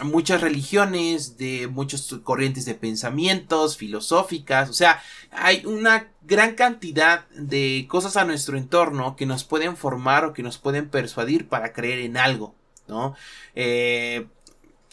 muchas 0.04 0.42
religiones, 0.42 1.38
de 1.38 1.68
muchas 1.68 2.14
corrientes 2.24 2.66
de 2.66 2.76
pensamientos, 2.76 3.78
filosóficas, 3.78 4.70
o 4.70 4.74
sea, 4.74 5.02
hay 5.32 5.66
una 5.66 6.12
gran 6.24 6.56
cantidad 6.56 7.28
de 7.30 7.86
cosas 7.90 8.18
a 8.18 8.26
nuestro 8.26 8.58
entorno 8.58 9.16
que 9.16 9.26
nos 9.26 9.44
pueden 9.44 9.78
formar 9.78 10.26
o 10.26 10.34
que 10.34 10.44
nos 10.44 10.58
pueden 10.58 10.90
persuadir 10.90 11.48
para 11.48 11.72
creer 11.72 12.00
en 12.00 12.18
algo, 12.18 12.56
¿no? 12.88 13.16
Eh, 13.56 14.28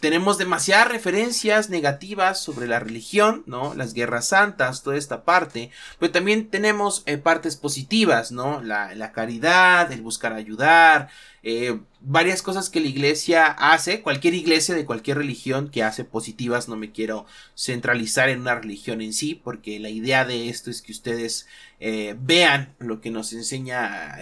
tenemos 0.03 0.37
demasiadas 0.37 0.89
referencias 0.89 1.69
negativas 1.69 2.37
sobre 2.37 2.67
la 2.67 2.81
religión, 2.81 3.43
¿no? 3.45 3.73
Las 3.73 3.93
guerras 3.93 4.27
santas, 4.27 4.83
toda 4.83 4.97
esta 4.97 5.23
parte, 5.23 5.71
pero 5.97 6.11
también 6.11 6.49
tenemos 6.49 7.03
eh, 7.05 7.15
partes 7.15 7.55
positivas, 7.55 8.33
¿no? 8.33 8.61
La, 8.61 8.93
la, 8.95 9.13
caridad, 9.13 9.89
el 9.93 10.01
buscar 10.01 10.33
ayudar, 10.33 11.07
eh, 11.41 11.79
varias 12.01 12.41
cosas 12.41 12.69
que 12.69 12.81
la 12.81 12.87
iglesia 12.87 13.45
hace, 13.45 14.01
cualquier 14.01 14.33
iglesia 14.33 14.75
de 14.75 14.83
cualquier 14.83 15.19
religión 15.19 15.69
que 15.69 15.83
hace 15.83 16.03
positivas, 16.03 16.67
no 16.67 16.75
me 16.75 16.91
quiero 16.91 17.25
centralizar 17.55 18.27
en 18.27 18.41
una 18.41 18.55
religión 18.55 18.99
en 18.99 19.13
sí, 19.13 19.35
porque 19.35 19.79
la 19.79 19.89
idea 19.89 20.25
de 20.25 20.49
esto 20.49 20.69
es 20.69 20.81
que 20.81 20.91
ustedes 20.91 21.47
eh, 21.79 22.13
vean 22.19 22.75
lo 22.77 22.99
que 22.99 23.09
nos 23.09 23.31
enseña 23.31 24.17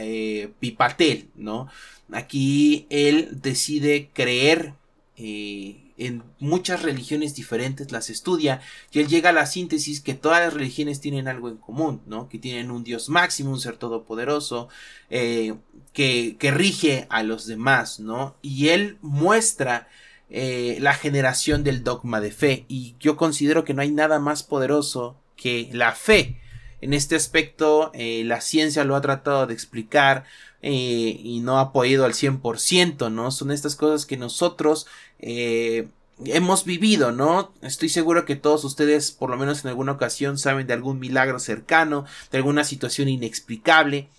Pipatel, 0.60 1.32
¿no? 1.34 1.70
Aquí 2.12 2.86
él 2.92 3.30
decide 3.32 4.12
creer 4.14 4.76
eh, 5.24 5.94
en 5.98 6.24
muchas 6.40 6.82
religiones 6.82 7.36
diferentes 7.36 7.92
las 7.92 8.10
estudia 8.10 8.60
y 8.92 9.01
él 9.01 9.08
llega 9.08 9.30
a 9.30 9.34
la 9.34 9.46
síntesis 9.46 10.01
que 10.01 10.16
todas 10.16 10.40
las 10.44 10.51
religiones 10.51 11.00
tienen 11.00 11.28
algo 11.28 11.48
en 11.50 11.58
común, 11.58 12.01
¿no? 12.08 12.28
Que 12.28 12.40
tienen 12.40 12.72
un 12.72 12.84
Dios 12.84 13.08
máximo, 13.08 13.51
un 13.51 13.60
ser 13.60 13.78
todopoderoso, 13.78 14.68
eh, 15.12 15.54
que, 15.94 16.38
que, 16.40 16.50
rige 16.50 17.06
a 17.12 17.22
los 17.22 17.46
demás, 17.46 18.00
¿no? 18.00 18.36
Y 18.42 18.70
él 18.70 18.98
muestra 19.01 19.88
eh, 20.32 20.78
la 20.80 20.96
generación 20.96 21.63
del 21.63 21.84
dogma 21.84 22.20
de 22.20 22.32
fe 22.32 22.66
y 22.68 22.96
yo 23.00 23.16
considero 23.16 23.63
que 23.63 23.75
no 23.75 23.84
hay 23.84 23.92
nada 23.92 24.18
más 24.18 24.42
poderoso 24.42 25.18
que 25.36 25.70
la 25.72 25.92
fe. 25.92 26.40
En 26.82 26.96
este 26.96 27.16
aspecto, 27.16 27.92
la 27.94 28.42
ciencia 28.42 28.84
lo 28.86 28.96
ha 28.96 29.01
tratado 29.01 29.46
de 29.46 29.54
explicar, 29.54 30.24
y 30.62 31.40
no 31.44 31.60
ha 31.60 31.74
podido 31.74 32.06
al 32.06 32.13
100%, 32.13 33.12
¿no? 33.12 33.32
Son 33.32 33.51
estas 33.51 33.75
cosas 33.75 34.06
que 34.06 34.18
nosotros 34.18 34.86
eh, 35.22 35.88
hemos 36.25 36.66
vivido, 36.66 37.12
¿no? 37.12 37.54
Estoy 37.62 37.90
seguro 37.90 38.25
que 38.25 38.36
todos 38.36 38.63
ustedes, 38.63 39.12
por 39.12 39.30
lo 39.30 39.38
menos 39.38 39.63
en 39.63 39.70
alguna 39.70 39.94
ocasión, 39.94 40.38
saben 40.38 40.68
de 40.68 40.74
algún 40.74 41.00
milagro 41.00 41.40
cercano, 41.40 42.06
de 42.32 42.38
alguna 42.38 42.63
situación 42.63 43.08
inexplicable. 43.08 44.10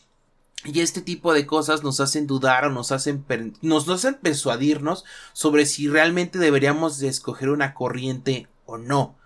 Y 0.65 0.81
este 0.81 1.03
tipo 1.03 1.35
de 1.35 1.45
cosas 1.45 1.83
nos 1.83 1.99
hacen 2.01 2.27
dudar 2.27 2.65
o 2.65 2.71
nos 2.71 2.93
hacen, 2.93 3.25
nos, 3.63 3.89
hacen 3.89 4.15
persuadirnos 4.15 5.05
sobre 5.33 5.67
si 5.67 5.89
realmente 5.89 6.39
deberíamos 6.39 6.99
de 6.99 7.09
escoger 7.09 7.51
una 7.51 7.75
corriente 7.75 8.47
o 8.65 8.79
no. 8.79 9.17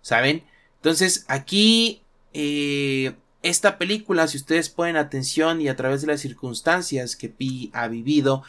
¿Saben? 0.00 0.44
Entonces 0.76 1.24
aquí 1.28 2.02
eh, 2.32 3.14
esta 3.42 3.78
película, 3.78 4.26
si 4.26 4.36
ustedes 4.36 4.68
ponen 4.68 4.96
atención 4.96 5.60
y 5.60 5.68
a 5.68 5.76
través 5.76 6.00
de 6.00 6.08
las 6.08 6.20
circunstancias 6.20 7.14
que 7.14 7.28
Pi 7.28 7.70
ha 7.74 7.86
vivido, 7.86 8.42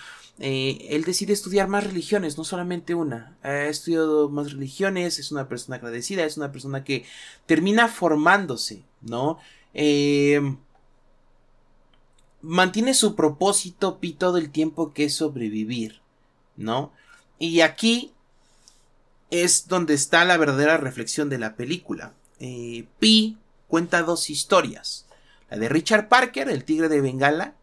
eh, 0.46 0.88
él 0.90 1.06
decide 1.06 1.32
estudiar 1.32 1.70
más 1.70 1.86
religiones, 1.86 2.38
no 2.38 2.44
solamente 2.44 2.94
una. 2.94 3.38
Ha 3.44 3.64
estudiado 3.68 4.28
más 4.28 4.52
religiones, 4.52 5.18
es 5.18 5.32
una 5.32 5.48
persona 5.48 5.78
agradecida, 5.78 6.26
es 6.26 6.36
una 6.36 6.52
persona 6.52 6.84
que 6.84 7.06
termina 7.46 7.88
formándose, 7.88 8.84
¿no? 9.00 9.40
Eh, 9.74 10.42
mantiene 12.42 12.94
su 12.94 13.16
propósito 13.16 14.00
Pi 14.00 14.12
todo 14.12 14.38
el 14.38 14.50
tiempo 14.50 14.92
que 14.92 15.06
es 15.06 15.16
sobrevivir, 15.16 16.02
¿no? 16.58 16.92
Y 17.40 17.62
aquí 17.62 18.12
es 19.30 19.70
donde 19.70 19.94
está 19.94 20.26
la 20.26 20.36
verdadera 20.36 20.76
reflexión 20.76 21.30
de 21.30 21.38
la 21.38 21.56
película. 21.56 22.16
Eh, 22.42 22.86
Pi 23.00 23.38
cuenta 23.70 24.04
dos 24.04 24.30
historias. 24.30 25.06
La 25.50 25.56
de 25.56 25.70
Richard 25.70 26.10
Parker, 26.10 26.50
el 26.50 26.66
tigre 26.66 26.90
de 26.90 27.00
Bengala, 27.00 27.56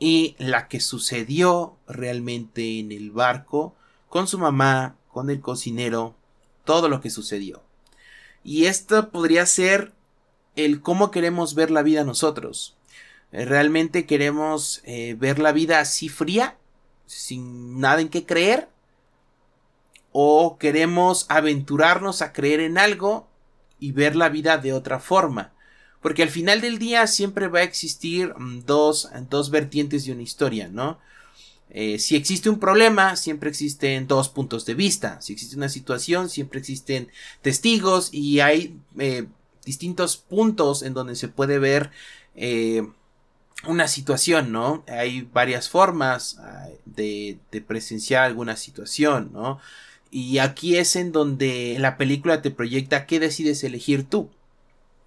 y 0.00 0.34
la 0.38 0.66
que 0.66 0.80
sucedió 0.80 1.76
realmente 1.86 2.80
en 2.80 2.90
el 2.90 3.12
barco 3.12 3.76
con 4.08 4.26
su 4.26 4.38
mamá, 4.38 4.96
con 5.08 5.30
el 5.30 5.40
cocinero, 5.40 6.16
todo 6.64 6.88
lo 6.88 7.00
que 7.00 7.10
sucedió. 7.10 7.62
Y 8.42 8.64
esto 8.64 9.10
podría 9.10 9.46
ser 9.46 9.92
el 10.56 10.80
cómo 10.80 11.12
queremos 11.12 11.54
ver 11.54 11.70
la 11.70 11.82
vida 11.82 12.02
nosotros. 12.02 12.76
Eh, 13.30 13.44
¿Realmente 13.44 14.06
queremos 14.06 14.80
eh, 14.84 15.14
ver 15.16 15.38
la 15.38 15.52
vida 15.52 15.78
así 15.78 16.08
fría, 16.08 16.56
sin 17.06 17.78
nada 17.78 18.00
en 18.00 18.08
qué 18.08 18.26
creer? 18.26 18.68
¿O 20.10 20.58
queremos 20.58 21.26
aventurarnos 21.28 22.22
a 22.22 22.32
creer 22.32 22.58
en 22.58 22.78
algo 22.78 23.30
y 23.80 23.92
ver 23.92 24.14
la 24.14 24.28
vida 24.28 24.58
de 24.58 24.72
otra 24.72 25.00
forma. 25.00 25.52
Porque 26.00 26.22
al 26.22 26.30
final 26.30 26.60
del 26.60 26.78
día 26.78 27.06
siempre 27.06 27.48
va 27.48 27.60
a 27.60 27.64
existir 27.64 28.34
mm, 28.36 28.64
dos, 28.66 29.08
dos 29.28 29.50
vertientes 29.50 30.04
de 30.04 30.12
una 30.12 30.22
historia, 30.22 30.68
¿no? 30.68 30.98
Eh, 31.72 31.98
si 32.00 32.16
existe 32.16 32.50
un 32.50 32.58
problema, 32.58 33.14
siempre 33.16 33.48
existen 33.48 34.08
dos 34.08 34.28
puntos 34.28 34.66
de 34.66 34.74
vista. 34.74 35.20
Si 35.20 35.32
existe 35.32 35.56
una 35.56 35.68
situación, 35.68 36.28
siempre 36.28 36.58
existen 36.58 37.08
testigos 37.42 38.12
y 38.12 38.40
hay 38.40 38.76
eh, 38.98 39.26
distintos 39.64 40.16
puntos 40.16 40.82
en 40.82 40.94
donde 40.94 41.14
se 41.14 41.28
puede 41.28 41.58
ver 41.58 41.90
eh, 42.34 42.86
una 43.66 43.86
situación, 43.86 44.50
¿no? 44.50 44.84
Hay 44.88 45.22
varias 45.32 45.68
formas 45.68 46.38
de, 46.86 47.38
de 47.52 47.60
presenciar 47.60 48.24
alguna 48.24 48.56
situación, 48.56 49.30
¿no? 49.32 49.60
Y 50.10 50.38
aquí 50.38 50.76
es 50.76 50.96
en 50.96 51.12
donde 51.12 51.76
la 51.78 51.96
película 51.96 52.42
te 52.42 52.50
proyecta 52.50 53.06
qué 53.06 53.20
decides 53.20 53.62
elegir 53.62 54.04
tú. 54.04 54.30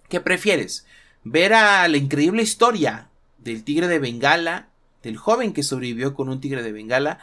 ¿Qué 0.08 0.20
prefieres? 0.20 0.86
¿Ver 1.24 1.54
a 1.54 1.86
la 1.88 1.96
increíble 1.96 2.42
historia 2.42 3.08
del 3.38 3.64
tigre 3.64 3.88
de 3.88 3.98
Bengala, 3.98 4.68
del 5.02 5.16
joven 5.16 5.52
que 5.52 5.62
sobrevivió 5.62 6.14
con 6.14 6.28
un 6.28 6.40
tigre 6.40 6.62
de 6.62 6.72
Bengala, 6.72 7.20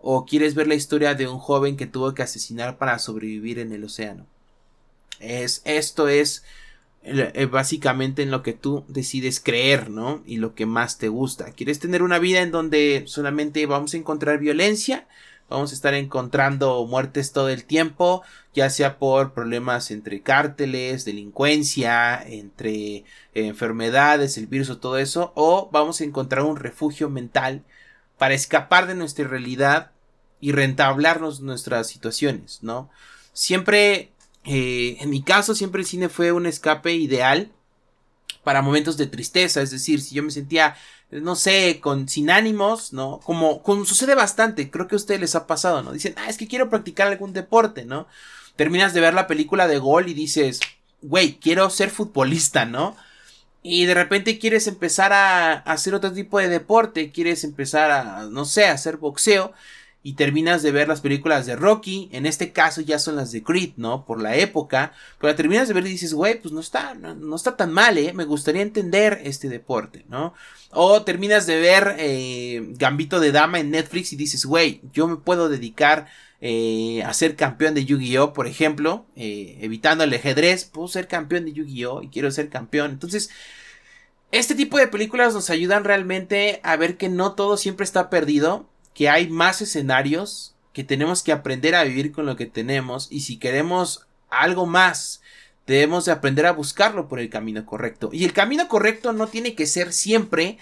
o 0.00 0.26
quieres 0.26 0.54
ver 0.54 0.66
la 0.66 0.74
historia 0.74 1.14
de 1.14 1.28
un 1.28 1.38
joven 1.38 1.76
que 1.76 1.86
tuvo 1.86 2.14
que 2.14 2.22
asesinar 2.22 2.78
para 2.78 2.98
sobrevivir 2.98 3.58
en 3.58 3.72
el 3.72 3.84
océano? 3.84 4.26
Es, 5.20 5.62
esto 5.64 6.08
es 6.08 6.44
eh, 7.02 7.46
básicamente 7.46 8.22
en 8.22 8.32
lo 8.32 8.42
que 8.42 8.52
tú 8.52 8.84
decides 8.88 9.38
creer, 9.38 9.90
¿no? 9.90 10.22
Y 10.26 10.38
lo 10.38 10.56
que 10.56 10.66
más 10.66 10.98
te 10.98 11.08
gusta. 11.08 11.52
¿Quieres 11.52 11.78
tener 11.78 12.02
una 12.02 12.18
vida 12.18 12.42
en 12.42 12.50
donde 12.50 13.04
solamente 13.06 13.64
vamos 13.66 13.94
a 13.94 13.96
encontrar 13.96 14.40
violencia? 14.40 15.06
Vamos 15.48 15.70
a 15.70 15.74
estar 15.74 15.94
encontrando 15.94 16.84
muertes 16.86 17.32
todo 17.32 17.48
el 17.48 17.64
tiempo, 17.64 18.22
ya 18.54 18.68
sea 18.70 18.98
por 18.98 19.32
problemas 19.32 19.90
entre 19.90 20.22
cárteles, 20.22 21.04
delincuencia, 21.04 22.22
entre 22.26 23.04
enfermedades, 23.34 24.38
el 24.38 24.46
virus 24.46 24.70
o 24.70 24.78
todo 24.78 24.98
eso, 24.98 25.32
o 25.36 25.68
vamos 25.72 26.00
a 26.00 26.04
encontrar 26.04 26.44
un 26.44 26.56
refugio 26.56 27.08
mental 27.10 27.64
para 28.18 28.34
escapar 28.34 28.86
de 28.86 28.94
nuestra 28.94 29.28
realidad 29.28 29.92
y 30.40 30.52
rentablarnos 30.52 31.40
nuestras 31.40 31.88
situaciones, 31.88 32.62
¿no? 32.62 32.90
Siempre 33.32 34.12
eh, 34.46 34.98
en 35.00 35.10
mi 35.10 35.22
caso, 35.22 35.54
siempre 35.54 35.80
el 35.80 35.86
cine 35.86 36.08
fue 36.08 36.30
un 36.30 36.46
escape 36.46 36.94
ideal 36.94 37.50
para 38.44 38.62
momentos 38.62 38.96
de 38.96 39.08
tristeza. 39.08 39.60
Es 39.60 39.72
decir, 39.72 40.00
si 40.00 40.14
yo 40.14 40.22
me 40.22 40.30
sentía, 40.30 40.76
no 41.22 41.36
sé, 41.36 41.80
con, 41.80 42.08
sin 42.08 42.30
ánimos, 42.30 42.92
¿no? 42.92 43.20
Como, 43.20 43.62
sucede 43.84 44.14
bastante, 44.14 44.70
creo 44.70 44.88
que 44.88 44.94
a 44.94 44.96
ustedes 44.96 45.20
les 45.20 45.34
ha 45.34 45.46
pasado, 45.46 45.82
¿no? 45.82 45.92
Dicen, 45.92 46.14
ah, 46.16 46.28
es 46.28 46.36
que 46.38 46.48
quiero 46.48 46.70
practicar 46.70 47.08
algún 47.08 47.32
deporte, 47.32 47.84
¿no? 47.84 48.06
Terminas 48.56 48.94
de 48.94 49.00
ver 49.00 49.14
la 49.14 49.26
película 49.26 49.68
de 49.68 49.78
gol 49.78 50.08
y 50.08 50.14
dices, 50.14 50.60
güey, 51.02 51.38
quiero 51.38 51.70
ser 51.70 51.90
futbolista, 51.90 52.64
¿no? 52.64 52.96
Y 53.62 53.86
de 53.86 53.94
repente 53.94 54.38
quieres 54.38 54.66
empezar 54.68 55.12
a 55.12 55.54
hacer 55.54 55.94
otro 55.94 56.12
tipo 56.12 56.38
de 56.38 56.48
deporte, 56.48 57.10
quieres 57.10 57.44
empezar 57.44 57.90
a, 57.90 58.22
no 58.30 58.44
sé, 58.44 58.66
a 58.66 58.72
hacer 58.72 58.96
boxeo 58.96 59.52
y 60.06 60.12
terminas 60.12 60.62
de 60.62 60.70
ver 60.70 60.86
las 60.86 61.00
películas 61.00 61.46
de 61.46 61.56
Rocky, 61.56 62.08
en 62.12 62.26
este 62.26 62.52
caso 62.52 62.80
ya 62.80 63.00
son 63.00 63.16
las 63.16 63.32
de 63.32 63.42
Creed, 63.42 63.72
¿no? 63.76 64.06
Por 64.06 64.22
la 64.22 64.36
época, 64.36 64.92
pero 65.18 65.34
terminas 65.34 65.66
de 65.66 65.74
ver 65.74 65.84
y 65.84 65.90
dices, 65.90 66.14
güey, 66.14 66.40
pues 66.40 66.54
no 66.54 66.60
está, 66.60 66.94
no, 66.94 67.34
está 67.34 67.56
tan 67.56 67.72
mal, 67.72 67.98
¿eh? 67.98 68.12
Me 68.12 68.24
gustaría 68.24 68.62
entender 68.62 69.20
este 69.24 69.48
deporte, 69.48 70.04
¿no? 70.08 70.32
O 70.70 71.02
terminas 71.02 71.48
de 71.48 71.58
ver 71.58 71.96
eh, 71.98 72.68
Gambito 72.78 73.18
de 73.18 73.32
Dama 73.32 73.58
en 73.58 73.72
Netflix 73.72 74.12
y 74.12 74.16
dices, 74.16 74.46
güey, 74.46 74.80
yo 74.92 75.08
me 75.08 75.16
puedo 75.16 75.48
dedicar 75.48 76.06
eh, 76.40 77.02
a 77.02 77.12
ser 77.12 77.34
campeón 77.34 77.74
de 77.74 77.84
Yu-Gi-Oh, 77.84 78.32
por 78.32 78.46
ejemplo, 78.46 79.06
eh, 79.16 79.58
evitando 79.60 80.04
el 80.04 80.14
ajedrez, 80.14 80.66
puedo 80.66 80.86
ser 80.86 81.08
campeón 81.08 81.46
de 81.46 81.52
Yu-Gi-Oh 81.52 82.02
y 82.04 82.10
quiero 82.10 82.30
ser 82.30 82.48
campeón. 82.48 82.92
Entonces, 82.92 83.28
este 84.30 84.54
tipo 84.54 84.78
de 84.78 84.86
películas 84.86 85.34
nos 85.34 85.50
ayudan 85.50 85.82
realmente 85.82 86.60
a 86.62 86.76
ver 86.76 86.96
que 86.96 87.08
no 87.08 87.32
todo 87.32 87.56
siempre 87.56 87.82
está 87.82 88.08
perdido 88.08 88.68
que 88.96 89.10
hay 89.10 89.28
más 89.28 89.60
escenarios, 89.60 90.54
que 90.72 90.82
tenemos 90.82 91.22
que 91.22 91.30
aprender 91.30 91.74
a 91.74 91.84
vivir 91.84 92.12
con 92.12 92.24
lo 92.24 92.34
que 92.34 92.46
tenemos 92.46 93.08
y 93.10 93.20
si 93.20 93.36
queremos 93.36 94.06
algo 94.30 94.64
más, 94.64 95.20
debemos 95.66 96.06
de 96.06 96.12
aprender 96.12 96.46
a 96.46 96.52
buscarlo 96.52 97.06
por 97.06 97.20
el 97.20 97.28
camino 97.28 97.66
correcto. 97.66 98.08
Y 98.10 98.24
el 98.24 98.32
camino 98.32 98.68
correcto 98.68 99.12
no 99.12 99.26
tiene 99.26 99.54
que 99.54 99.66
ser 99.66 99.92
siempre 99.92 100.56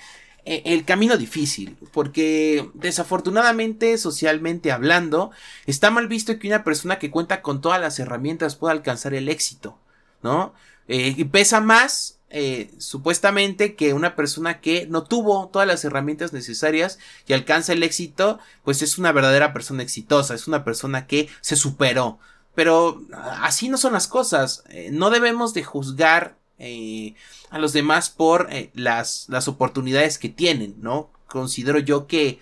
eh, 0.45 0.63
el 0.67 0.85
camino 0.85 1.17
difícil, 1.17 1.77
porque 1.93 2.69
desafortunadamente, 2.75 3.97
socialmente 3.99 4.73
hablando, 4.73 5.31
está 5.67 5.93
mal 5.93 6.09
visto 6.09 6.37
que 6.41 6.49
una 6.49 6.65
persona 6.65 6.99
que 6.99 7.13
cuenta 7.13 7.41
con 7.41 7.61
todas 7.61 7.81
las 7.81 8.01
herramientas 8.01 8.57
pueda 8.57 8.73
alcanzar 8.73 9.15
el 9.15 9.29
éxito, 9.29 9.79
¿no? 10.25 10.55
Eh, 10.89 11.15
y 11.17 11.25
pesa 11.25 11.61
más 11.61 12.19
eh, 12.37 12.69
supuestamente 12.79 13.77
que 13.77 13.95
una 13.95 14.17
persona 14.17 14.61
que 14.61 14.89
no 14.89 15.05
tuvo 15.05 15.51
todas 15.51 15.69
las 15.69 15.85
herramientas 15.85 16.33
necesarias 16.33 16.99
y 17.29 17.33
alcanza 17.33 17.75
el 17.75 17.85
éxito, 17.85 18.41
pues 18.65 18.83
es 18.83 18.99
una 18.99 19.13
verdadera 19.13 19.53
persona 19.53 19.85
exitosa, 19.85 20.35
es 20.35 20.49
una 20.49 20.65
persona 20.65 21.07
que 21.07 21.29
se 21.43 21.55
superó. 21.55 22.19
Pero 22.57 23.05
así 23.41 23.69
no 23.69 23.77
son 23.77 23.93
las 23.93 24.09
cosas. 24.09 24.65
Eh, 24.71 24.89
no 24.91 25.11
debemos 25.11 25.55
de 25.55 25.63
juzgar 25.63 26.37
eh, 26.59 27.15
a 27.51 27.61
los 27.61 27.73
demás 27.73 28.11
por 28.11 28.49
las, 28.75 29.27
las 29.29 29.47
oportunidades 29.47 30.19
que 30.19 30.29
tienen, 30.29 30.75
¿no? 30.81 31.11
Considero 31.29 31.79
yo 31.79 32.09
que 32.09 32.41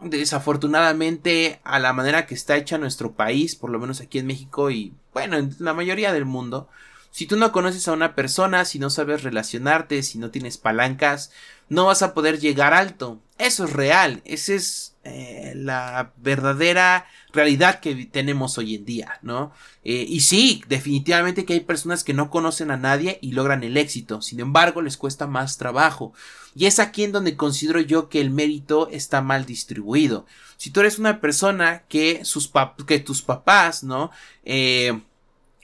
desafortunadamente 0.00 1.60
a 1.64 1.78
la 1.78 1.92
manera 1.92 2.24
que 2.24 2.34
está 2.34 2.56
hecha 2.56 2.78
nuestro 2.78 3.12
país, 3.12 3.56
por 3.56 3.68
lo 3.68 3.78
menos 3.78 4.00
aquí 4.00 4.18
en 4.18 4.26
México 4.26 4.70
y 4.70 4.94
bueno, 5.12 5.36
en 5.36 5.54
la 5.58 5.74
mayoría 5.74 6.14
del 6.14 6.24
mundo, 6.24 6.70
si 7.18 7.26
tú 7.26 7.36
no 7.36 7.50
conoces 7.50 7.88
a 7.88 7.92
una 7.92 8.14
persona, 8.14 8.64
si 8.64 8.78
no 8.78 8.90
sabes 8.90 9.24
relacionarte, 9.24 10.04
si 10.04 10.18
no 10.18 10.30
tienes 10.30 10.56
palancas, 10.56 11.32
no 11.68 11.86
vas 11.86 12.02
a 12.02 12.14
poder 12.14 12.38
llegar 12.38 12.74
alto. 12.74 13.20
Eso 13.38 13.64
es 13.64 13.72
real, 13.72 14.22
esa 14.24 14.54
es 14.54 14.94
eh, 15.02 15.52
la 15.56 16.12
verdadera 16.18 17.06
realidad 17.32 17.80
que 17.80 18.06
tenemos 18.06 18.56
hoy 18.56 18.76
en 18.76 18.84
día, 18.84 19.18
¿no? 19.22 19.50
Eh, 19.82 20.06
y 20.08 20.20
sí, 20.20 20.62
definitivamente 20.68 21.44
que 21.44 21.54
hay 21.54 21.60
personas 21.60 22.04
que 22.04 22.14
no 22.14 22.30
conocen 22.30 22.70
a 22.70 22.76
nadie 22.76 23.18
y 23.20 23.32
logran 23.32 23.64
el 23.64 23.76
éxito, 23.78 24.22
sin 24.22 24.38
embargo 24.38 24.80
les 24.80 24.96
cuesta 24.96 25.26
más 25.26 25.58
trabajo. 25.58 26.12
Y 26.54 26.66
es 26.66 26.78
aquí 26.78 27.02
en 27.02 27.10
donde 27.10 27.34
considero 27.34 27.80
yo 27.80 28.08
que 28.08 28.20
el 28.20 28.30
mérito 28.30 28.88
está 28.92 29.22
mal 29.22 29.44
distribuido. 29.44 30.24
Si 30.56 30.70
tú 30.70 30.78
eres 30.78 31.00
una 31.00 31.20
persona 31.20 31.82
que, 31.88 32.24
sus 32.24 32.48
que 32.86 33.00
tus 33.00 33.22
papás, 33.22 33.82
¿no? 33.82 34.12
Eh, 34.44 35.00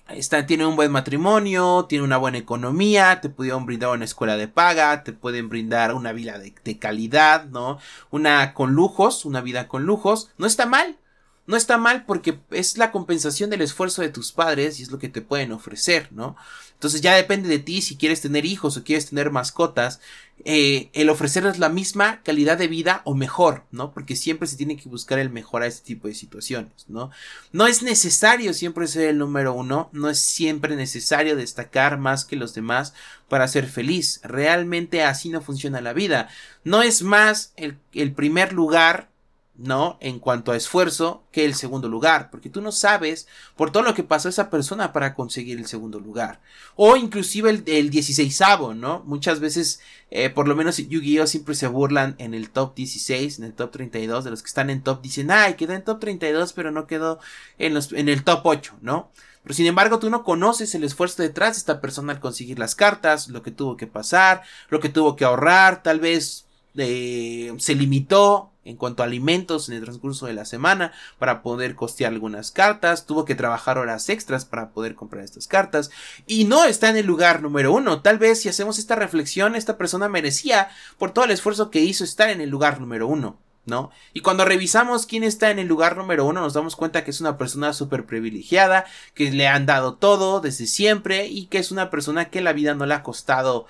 Está, 0.09 0.45
tiene 0.45 0.67
un 0.67 0.77
buen 0.77 0.93
matrimonio, 0.93 1.87
tiene 1.89 2.05
una 2.05 2.19
buena 2.19 2.37
economía, 2.37 3.21
te 3.23 3.31
pudieron 3.31 3.65
brindar 3.65 3.91
una 3.91 4.05
escuela 4.05 4.37
de 4.37 4.49
paga, 4.49 5.03
te 5.03 5.15
pueden 5.15 5.49
brindar 5.49 5.95
una 5.95 6.13
vida 6.13 6.39
de, 6.39 6.55
de, 6.63 6.79
calidad, 6.79 7.47
¿no? 7.47 7.79
Una 8.11 8.53
con 8.53 8.75
lujos, 8.75 9.25
una 9.25 9.41
vida 9.41 9.67
con 9.67 9.85
lujos, 9.85 10.31
no 10.37 10.47
está 10.47 10.67
mal, 10.67 10.99
no 11.47 11.57
está 11.57 11.79
mal 11.79 12.05
porque 12.05 12.39
es 12.51 12.77
la 12.77 12.93
compensación 12.93 13.51
del 13.51 13.63
esfuerzo 13.63 14.03
de 14.03 14.11
tus 14.11 14.33
padres 14.33 14.79
y 14.79 14.83
es 14.83 14.91
lo 14.91 14.99
que 14.99 15.09
te 15.09 15.23
pueden 15.23 15.53
ofrecer, 15.53 16.09
¿no? 16.13 16.37
Entonces 16.75 17.01
ya 17.01 17.15
depende 17.15 17.49
de 17.49 17.59
ti 17.59 17.81
si 17.81 17.97
quieres 17.97 18.21
tener 18.21 18.45
hijos 18.45 18.77
o 18.77 18.85
quieres 18.85 19.09
tener 19.09 19.31
mascotas, 19.31 20.01
eh, 20.47 20.91
el 20.93 21.09
ofrecerles 21.09 21.59
la 21.59 21.71
misma 21.71 22.23
calidad 22.23 22.59
de 22.59 22.69
vida 22.69 23.01
o 23.05 23.15
mejor, 23.15 23.65
¿no? 23.71 23.93
Porque 23.95 24.15
siempre 24.15 24.47
se 24.47 24.57
tiene 24.57 24.77
que 24.77 24.89
buscar 24.89 25.19
el 25.19 25.31
mejor 25.31 25.63
a 25.63 25.67
este 25.67 25.87
tipo 25.87 26.07
de 26.07 26.15
situaciones, 26.15 26.85
¿no? 26.89 27.11
No 27.53 27.67
es 27.67 27.83
necesario 27.83 28.53
siempre 28.53 28.87
ser 28.87 29.09
el 29.09 29.19
número 29.19 29.55
uno, 29.55 29.89
no 29.93 30.11
es 30.11 30.19
siempre 30.19 30.77
necesario 30.77 31.35
destacar 31.37 31.99
más 31.99 32.25
que 32.25 32.37
los 32.37 32.53
demás 32.53 32.93
para 33.29 33.49
ser 33.49 33.67
feliz. 33.67 34.21
Realmente 34.23 35.03
así 35.03 35.31
no 35.31 35.41
funciona 35.41 35.81
la 35.81 35.95
vida. 35.95 36.29
No 36.63 36.83
es 36.83 37.03
más 37.03 37.53
el, 37.57 37.79
el 37.93 38.13
primer 38.13 38.53
lugar 38.53 39.14
¿no? 39.57 39.99
En 40.01 40.19
cuanto 40.19 40.51
a 40.51 40.57
esfuerzo, 40.57 41.25
que 41.31 41.45
el 41.45 41.55
segundo 41.55 41.89
lugar, 41.89 42.31
porque 42.31 42.51
tú 42.51 42.61
no 42.61 42.73
sabes 42.73 43.29
por 43.57 43.71
todo 43.71 43.85
lo 43.85 43.95
que 43.95 44.03
pasó 44.03 44.29
esa 44.29 44.51
persona 44.51 44.93
para 44.93 45.15
conseguir 45.15 45.59
el 45.59 45.67
segundo 45.67 46.01
lugar. 46.01 46.41
O 46.75 46.97
inclusive 46.97 47.51
el, 47.51 47.63
el 47.67 47.91
16 47.91 48.41
¿no? 48.75 49.03
Muchas 49.07 49.39
veces, 49.39 49.81
eh, 50.11 50.31
por 50.31 50.49
lo 50.49 50.57
menos 50.57 50.79
Yu-Gi-Oh! 50.79 51.27
siempre 51.27 51.55
se 51.55 51.69
burlan 51.69 52.17
en 52.19 52.35
el 52.35 52.51
top 52.51 52.75
16, 52.75 53.39
en 53.39 53.45
el 53.45 53.53
top 53.53 53.71
32, 53.71 54.25
de 54.25 54.31
los 54.31 54.43
que 54.43 54.49
están 54.49 54.71
en 54.71 54.83
top, 54.83 55.01
dicen, 55.03 55.31
ay, 55.31 55.55
quedó 55.55 55.73
en 55.73 55.85
top 55.85 56.01
32, 56.01 56.53
pero 56.53 56.73
no 56.73 56.87
quedó 56.87 57.21
en, 57.59 57.75
los, 57.75 57.93
en 57.93 58.09
el 58.09 58.25
top 58.25 58.41
8, 58.45 58.79
¿no? 58.81 59.11
Pero 59.45 59.55
sin 59.55 59.67
embargo, 59.67 59.99
tú 59.99 60.09
no 60.11 60.25
conoces 60.25 60.75
el 60.75 60.85
esfuerzo 60.85 61.23
detrás 61.23 61.53
de 61.53 61.59
esta 61.59 61.81
persona 61.81 62.15
al 62.15 62.21
conseguir 62.21 62.59
las 62.59 62.75
cartas, 62.75 63.29
lo 63.29 63.43
que 63.43 63.51
tuvo 63.51 63.77
que 63.77 63.87
pasar, 63.87 64.43
lo 64.71 64.81
que 64.81 64.89
tuvo 64.89 65.17
que 65.17 65.27
ahorrar, 65.27 65.83
tal 65.83 66.01
vez 66.01 66.47
eh, 66.77 67.53
se 67.59 67.75
limitó 67.75 68.54
en 68.65 68.77
cuanto 68.77 69.03
a 69.03 69.07
alimentos 69.07 69.69
en 69.69 69.77
el 69.77 69.83
transcurso 69.83 70.27
de 70.27 70.35
la 70.35 70.45
semana 70.45 70.93
para 71.19 71.43
poder 71.43 71.75
costear 71.75 72.13
algunas 72.13 72.51
cartas, 72.51 73.07
tuvo 73.07 73.25
que 73.25 73.35
trabajar 73.35 73.79
horas 73.79 74.09
extras 74.09 74.45
para 74.45 74.71
poder 74.71 74.95
comprar 74.95 75.25
estas 75.25 75.47
cartas 75.47 75.91
y 76.27 76.45
no 76.45 76.65
está 76.65 76.91
en 76.91 76.97
el 76.97 77.07
lugar 77.07 77.43
número 77.43 77.73
uno. 77.73 78.03
Tal 78.03 78.19
vez 78.19 78.41
si 78.41 78.49
hacemos 78.49 78.79
esta 78.79 78.97
reflexión, 78.97 79.55
esta 79.55 79.77
persona 79.77 80.09
merecía 80.09 80.69
por 80.99 81.13
todo 81.13 81.25
el 81.25 81.31
esfuerzo 81.31 81.71
que 81.71 81.81
hizo 81.81 82.05
estar 82.05 82.31
en 82.31 82.41
el 82.41 82.51
lugar 82.51 82.81
número 82.81 83.07
uno. 83.07 83.39
¿No? 83.67 83.91
Y 84.13 84.21
cuando 84.21 84.45
revisamos 84.45 85.07
quién 85.07 85.25
está 85.25 85.51
en 85.51 85.59
el 85.59 85.67
lugar 85.67 85.97
número 85.97 86.27
uno, 86.27 86.43
nos 86.43 86.53
damos 86.53 86.77
cuenta 86.77 87.03
que 87.03 87.11
es 87.11 87.23
una 87.23 87.39
persona 87.39 87.73
súper 87.73 88.05
privilegiada, 88.05 88.85
que 89.15 89.31
le 89.31 89.49
han 89.49 89.65
dado 89.65 89.95
todo 89.95 90.43
desde 90.43 90.67
siempre 90.67 91.29
y 91.29 91.47
que 91.47 91.57
es 91.57 91.71
una 91.71 91.89
persona 91.89 92.27
que 92.27 92.43
la 92.43 92.53
vida 92.53 92.75
no 92.75 92.85
le 92.85 92.93
ha 92.93 93.03
costado 93.03 93.65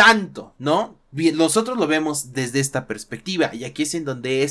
tanto, 0.00 0.54
¿no? 0.58 0.98
Nosotros 1.12 1.76
lo 1.76 1.86
vemos 1.86 2.32
desde 2.32 2.58
esta 2.58 2.86
perspectiva 2.86 3.50
y 3.54 3.64
aquí 3.64 3.82
es 3.82 3.94
en 3.94 4.06
donde 4.06 4.48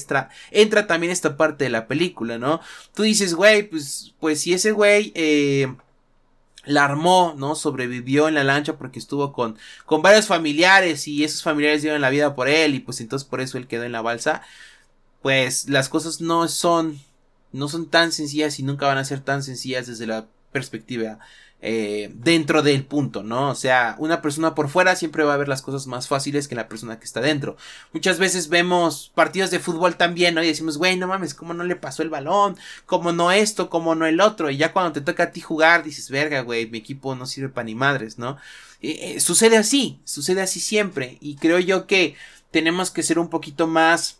entra, 0.52 0.86
también 0.86 1.12
esta 1.12 1.38
parte 1.38 1.64
de 1.64 1.72
la 1.72 1.88
película, 1.88 2.38
¿no? 2.38 2.62
Tú 2.94 3.02
dices, 3.02 3.34
güey, 3.34 3.68
pues, 3.68 4.14
pues 4.20 4.42
si 4.42 4.54
ese 4.54 4.72
güey 4.74 5.12
eh, 5.16 5.74
la 6.66 6.86
armó, 6.86 7.34
¿no? 7.36 7.56
Sobrevivió 7.56 8.28
en 8.28 8.36
la 8.36 8.44
lancha 8.44 8.78
porque 8.78 9.00
estuvo 9.00 9.34
con, 9.34 9.58
con 9.88 10.04
varios 10.04 10.28
familiares 10.28 11.08
y 11.08 11.24
esos 11.24 11.42
familiares 11.42 11.82
dieron 11.82 12.02
la 12.02 12.12
vida 12.12 12.36
por 12.36 12.48
él 12.48 12.76
y 12.76 12.80
pues 12.80 13.02
entonces 13.02 13.28
por 13.28 13.42
eso 13.42 13.58
él 13.58 13.66
quedó 13.66 13.86
en 13.86 13.92
la 13.92 14.04
balsa. 14.04 14.44
Pues 15.24 15.68
las 15.68 15.90
cosas 15.90 16.22
no 16.22 16.48
son, 16.48 17.00
no 17.54 17.70
son 17.70 17.90
tan 17.90 18.12
sencillas 18.12 18.60
y 18.60 18.64
nunca 18.64 18.86
van 18.86 19.00
a 19.00 19.04
ser 19.04 19.22
tan 19.22 19.42
sencillas 19.42 19.88
desde 19.88 20.06
la 20.06 20.28
perspectiva 20.52 21.18
eh, 21.62 22.10
dentro 22.14 22.62
del 22.62 22.86
punto, 22.86 23.22
¿no? 23.22 23.50
O 23.50 23.56
sea, 23.56 23.96
una 24.00 24.22
persona 24.22 24.56
por 24.56 24.70
fuera 24.70 24.96
siempre 24.96 25.26
va 25.26 25.34
a 25.34 25.38
ver 25.38 25.50
las 25.50 25.62
cosas 25.62 25.88
más 25.88 26.08
fáciles 26.08 26.48
que 26.48 26.56
la 26.56 26.70
persona 26.70 27.00
que 27.00 27.06
está 27.06 27.20
dentro. 27.20 27.58
Muchas 27.92 28.18
veces 28.18 28.48
vemos 28.48 29.12
partidos 29.14 29.52
de 29.52 29.60
fútbol 29.60 29.98
también, 29.98 30.36
¿no? 30.36 30.44
Y 30.44 30.48
decimos, 30.48 30.78
güey, 30.78 30.96
no 30.96 31.08
mames, 31.08 31.34
¿cómo 31.34 31.54
no 31.54 31.66
le 31.66 31.76
pasó 31.76 32.02
el 32.02 32.10
balón? 32.10 32.58
¿Cómo 32.86 33.12
no 33.12 33.32
esto? 33.32 33.70
¿Cómo 33.70 33.94
no 33.94 34.06
el 34.06 34.22
otro? 34.22 34.50
Y 34.50 34.58
ya 34.58 34.72
cuando 34.72 34.94
te 34.94 35.02
toca 35.02 35.24
a 35.24 35.32
ti 35.32 35.42
jugar, 35.42 35.84
dices, 35.84 36.10
verga, 36.10 36.42
güey, 36.42 36.70
mi 36.70 36.78
equipo 36.78 37.14
no 37.16 37.26
sirve 37.26 37.50
para 37.50 37.66
ni 37.66 37.76
madres, 37.76 38.18
¿no? 38.18 38.38
Eh, 38.82 39.16
eh, 39.16 39.20
sucede 39.20 39.58
así, 39.58 40.00
sucede 40.06 40.42
así 40.42 40.62
siempre. 40.62 41.18
Y 41.20 41.36
creo 41.36 41.60
yo 41.60 41.88
que 41.88 42.16
tenemos 42.52 42.90
que 42.90 43.04
ser 43.04 43.20
un 43.20 43.30
poquito 43.30 43.68
más 43.68 44.20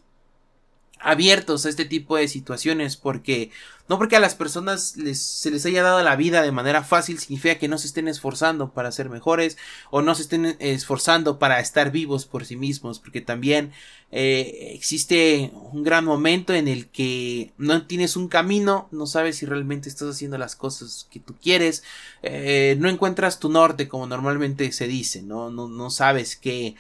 abiertos 1.00 1.66
a 1.66 1.70
este 1.70 1.86
tipo 1.86 2.18
de 2.18 2.28
situaciones 2.28 2.98
porque 2.98 3.52
no 3.88 3.98
porque 3.98 4.18
a 4.18 4.20
las 4.20 4.36
personas 4.36 4.98
les, 4.98 5.20
se 5.20 5.50
les 5.50 5.66
haya 5.66 5.82
dado 5.82 6.04
la 6.04 6.16
vida 6.16 6.42
de 6.42 6.52
manera 6.52 6.84
fácil 6.84 7.18
significa 7.20 7.58
que 7.58 7.68
no 7.68 7.78
se 7.78 7.88
estén 7.88 8.08
esforzando 8.08 8.72
para 8.74 8.92
ser 8.92 9.10
mejores 9.10 9.58
o 9.92 10.02
no 10.02 10.14
se 10.14 10.24
estén 10.24 10.58
esforzando 10.60 11.40
para 11.40 11.60
estar 11.60 11.92
vivos 11.92 12.26
por 12.26 12.46
sí 12.46 12.56
mismos 12.56 13.00
porque 13.00 13.22
también 13.22 13.72
eh, 14.12 14.72
existe 14.76 15.52
un 15.72 15.84
gran 15.84 16.04
momento 16.04 16.54
en 16.54 16.68
el 16.68 16.88
que 16.88 17.54
no 17.58 17.88
tienes 17.88 18.16
un 18.16 18.28
camino 18.28 18.90
no 18.92 19.08
sabes 19.08 19.38
si 19.38 19.46
realmente 19.46 19.90
estás 19.90 20.10
haciendo 20.10 20.38
las 20.38 20.56
cosas 20.56 21.08
que 21.10 21.20
tú 21.20 21.36
quieres 21.42 21.84
eh, 22.24 22.76
no 22.80 22.90
encuentras 22.90 23.40
tu 23.40 23.50
norte 23.50 23.88
como 23.88 24.06
normalmente 24.06 24.72
se 24.74 24.88
dice 24.88 25.22
no 25.22 25.50
no, 25.50 25.68
no 25.68 25.90
sabes 25.90 26.36
qué 26.36 26.76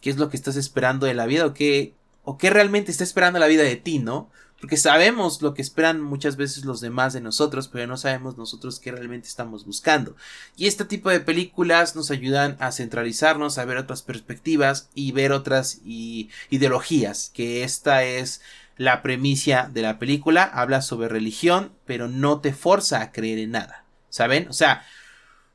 qué 0.00 0.10
es 0.10 0.16
lo 0.16 0.28
que 0.28 0.36
estás 0.36 0.56
esperando 0.56 1.06
de 1.06 1.14
la 1.14 1.26
vida 1.26 1.46
o 1.46 1.54
qué 1.54 1.94
o 2.30 2.38
qué 2.38 2.48
realmente 2.48 2.92
está 2.92 3.02
esperando 3.02 3.40
la 3.40 3.48
vida 3.48 3.64
de 3.64 3.74
ti, 3.74 3.98
¿no? 3.98 4.30
Porque 4.60 4.76
sabemos 4.76 5.42
lo 5.42 5.52
que 5.52 5.62
esperan 5.62 6.00
muchas 6.00 6.36
veces 6.36 6.64
los 6.64 6.80
demás 6.80 7.12
de 7.12 7.20
nosotros, 7.20 7.66
pero 7.66 7.88
no 7.88 7.96
sabemos 7.96 8.38
nosotros 8.38 8.78
qué 8.78 8.92
realmente 8.92 9.26
estamos 9.26 9.66
buscando. 9.66 10.14
Y 10.56 10.68
este 10.68 10.84
tipo 10.84 11.10
de 11.10 11.18
películas 11.18 11.96
nos 11.96 12.12
ayudan 12.12 12.56
a 12.60 12.70
centralizarnos, 12.70 13.58
a 13.58 13.64
ver 13.64 13.78
otras 13.78 14.02
perspectivas 14.02 14.90
y 14.94 15.10
ver 15.10 15.32
otras 15.32 15.80
ideologías, 15.84 17.32
que 17.34 17.64
esta 17.64 18.04
es 18.04 18.42
la 18.76 19.02
premisa 19.02 19.68
de 19.72 19.82
la 19.82 19.98
película, 19.98 20.44
habla 20.44 20.82
sobre 20.82 21.08
religión, 21.08 21.72
pero 21.84 22.06
no 22.06 22.38
te 22.38 22.52
forza 22.52 23.00
a 23.00 23.10
creer 23.10 23.40
en 23.40 23.50
nada, 23.50 23.84
¿saben? 24.08 24.46
O 24.48 24.52
sea, 24.52 24.86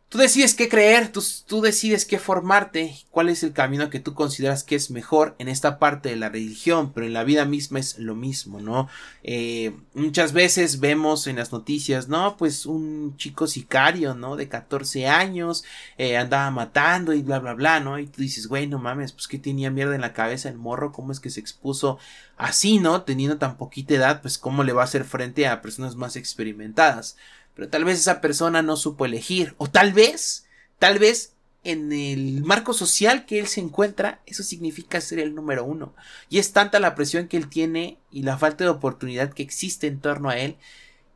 Tú 0.08 0.20
decides 0.20 0.54
qué 0.54 0.70
creer, 0.70 1.12
tú, 1.12 1.62
decides 1.62 2.06
qué 2.06 2.20
formarte, 2.20 2.96
cuál 3.10 3.28
es 3.28 3.42
el 3.44 3.54
camino 3.54 3.90
que 3.90 4.00
tú 4.00 4.14
consideras 4.14 4.64
que 4.64 4.76
es 4.76 4.92
mejor 4.92 5.36
en 5.40 5.48
esta 5.48 5.80
parte 5.80 6.10
de 6.10 6.16
la 6.16 6.30
religión, 6.30 6.94
pero 6.94 7.08
en 7.08 7.14
la 7.14 7.24
vida 7.24 7.44
misma 7.46 7.80
es 7.80 7.98
lo 7.98 8.14
mismo, 8.14 8.62
¿no? 8.62 8.88
Eh, 9.24 9.76
muchas 9.96 10.32
veces 10.32 10.80
vemos 10.80 11.26
en 11.26 11.38
las 11.38 11.52
noticias, 11.52 12.08
¿no? 12.08 12.38
Pues 12.38 12.68
un 12.68 13.18
chico 13.18 13.48
sicario, 13.48 14.14
¿no? 14.14 14.36
De 14.36 14.48
14 14.48 15.08
años, 15.08 15.66
eh, 15.98 16.18
andaba 16.18 16.52
matando 16.52 17.12
y 17.12 17.24
bla, 17.24 17.40
bla, 17.40 17.56
bla, 17.56 17.80
¿no? 17.80 17.98
Y 17.98 18.06
tú 18.06 18.22
dices, 18.22 18.48
güey, 18.48 18.68
no 18.68 18.78
mames, 18.78 19.12
pues 19.12 19.28
que 19.28 19.40
tenía 19.40 19.72
mierda 19.72 19.96
en 19.96 20.02
la 20.02 20.14
cabeza 20.14 20.50
el 20.50 20.58
morro, 20.58 20.92
¿cómo 20.92 21.12
es 21.12 21.20
que 21.20 21.32
se 21.32 21.40
expuso 21.40 21.98
así, 22.38 22.78
¿no? 22.78 23.02
Teniendo 23.02 23.38
tan 23.38 23.58
poquita 23.58 23.96
edad, 23.96 24.22
pues 24.22 24.38
cómo 24.38 24.64
le 24.64 24.72
va 24.72 24.84
a 24.84 24.86
hacer 24.86 25.04
frente 25.04 25.48
a 25.48 25.64
personas 25.64 25.96
más 25.96 26.16
experimentadas. 26.16 27.18
Pero 27.56 27.70
tal 27.70 27.86
vez 27.86 28.00
esa 28.00 28.22
persona 28.22 28.62
no 28.62 28.78
supo 28.78 29.06
elegir. 29.06 29.56
O 29.58 29.68
tal 29.68 29.94
vez, 29.94 30.46
tal 30.78 31.00
vez 31.00 31.34
en 31.64 31.92
el 31.92 32.44
marco 32.44 32.74
social 32.74 33.26
que 33.26 33.40
él 33.40 33.48
se 33.48 33.60
encuentra, 33.60 34.22
eso 34.28 34.44
significa 34.44 35.02
ser 35.02 35.20
el 35.20 35.34
número 35.34 35.66
uno. 35.66 35.96
Y 36.30 36.38
es 36.38 36.54
tanta 36.54 36.80
la 36.80 36.94
presión 36.94 37.28
que 37.28 37.38
él 37.38 37.50
tiene 37.50 37.98
y 38.12 38.22
la 38.22 38.38
falta 38.38 38.64
de 38.64 38.70
oportunidad 38.70 39.34
que 39.34 39.42
existe 39.42 39.88
en 39.88 40.00
torno 40.00 40.30
a 40.30 40.38
él, 40.38 40.58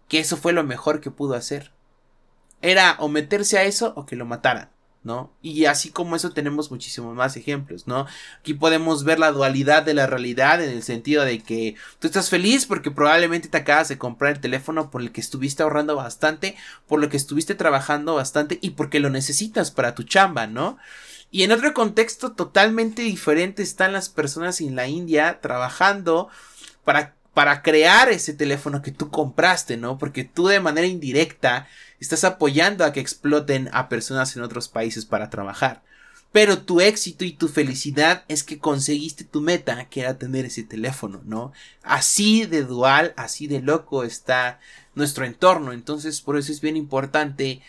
que 0.07 0.19
eso 0.19 0.37
fue 0.37 0.53
lo 0.53 0.63
mejor 0.63 1.01
que 1.01 1.11
pudo 1.11 1.35
hacer. 1.35 1.71
Era 2.61 2.95
o 2.99 3.09
meterse 3.09 3.59
a 3.59 3.63
eso 3.63 3.93
o 3.95 4.05
que 4.05 4.15
lo 4.15 4.25
mataran. 4.25 4.69
¿No? 5.03 5.31
Y 5.41 5.65
así 5.65 5.91
como 5.91 6.15
eso 6.15 6.31
tenemos 6.31 6.71
muchísimos 6.71 7.15
más 7.15 7.37
ejemplos, 7.37 7.87
¿no? 7.87 8.05
Aquí 8.39 8.53
podemos 8.53 9.03
ver 9.03 9.19
la 9.19 9.31
dualidad 9.31 9.83
de 9.83 9.93
la 9.93 10.07
realidad 10.07 10.61
en 10.61 10.69
el 10.69 10.83
sentido 10.83 11.23
de 11.23 11.39
que 11.39 11.75
tú 11.99 12.07
estás 12.07 12.29
feliz 12.29 12.65
porque 12.65 12.91
probablemente 12.91 13.47
te 13.47 13.57
acabas 13.57 13.87
de 13.87 13.97
comprar 13.97 14.33
el 14.33 14.41
teléfono 14.41 14.91
por 14.91 15.01
el 15.01 15.11
que 15.11 15.21
estuviste 15.21 15.63
ahorrando 15.63 15.95
bastante, 15.95 16.57
por 16.87 16.99
lo 16.99 17.09
que 17.09 17.17
estuviste 17.17 17.55
trabajando 17.55 18.15
bastante 18.15 18.59
y 18.61 18.71
porque 18.71 18.99
lo 18.99 19.09
necesitas 19.09 19.71
para 19.71 19.95
tu 19.95 20.03
chamba, 20.03 20.47
¿no? 20.47 20.77
Y 21.31 21.43
en 21.43 21.51
otro 21.51 21.73
contexto 21.73 22.33
totalmente 22.33 23.03
diferente 23.03 23.63
están 23.63 23.93
las 23.93 24.09
personas 24.09 24.59
en 24.61 24.75
la 24.75 24.87
India 24.87 25.39
trabajando 25.41 26.27
para 26.83 27.15
para 27.39 27.61
crear 27.61 28.09
ese 28.09 28.33
teléfono 28.33 28.81
que 28.81 28.91
tú 28.91 29.09
compraste, 29.09 29.77
¿no? 29.77 29.97
Porque 29.97 30.25
tú 30.25 30.47
de 30.47 30.59
manera 30.59 30.87
indirecta 30.87 31.69
estás 31.99 32.23
apoyando 32.23 32.85
a 32.85 32.93
que 32.93 32.99
exploten 32.99 33.69
a 33.73 33.89
personas 33.89 34.35
en 34.35 34.43
otros 34.43 34.67
países 34.67 35.05
para 35.05 35.29
trabajar. 35.29 35.83
Pero 36.31 36.59
tu 36.59 36.79
éxito 36.79 37.25
y 37.25 37.31
tu 37.31 37.47
felicidad 37.47 38.23
es 38.27 38.43
que 38.43 38.59
conseguiste 38.59 39.23
tu 39.23 39.41
meta, 39.41 39.89
que 39.89 40.01
era 40.01 40.19
tener 40.19 40.45
ese 40.45 40.63
teléfono, 40.63 41.21
¿no? 41.25 41.51
Así 41.81 42.45
de 42.45 42.63
dual, 42.63 43.13
así 43.17 43.47
de 43.47 43.61
loco 43.61 44.03
está 44.03 44.59
nuestro 44.93 45.25
entorno. 45.25 45.73
Entonces, 45.73 46.21
por 46.21 46.37
eso 46.37 46.51
es 46.51 46.61
bien 46.61 46.77
importante 46.77 47.61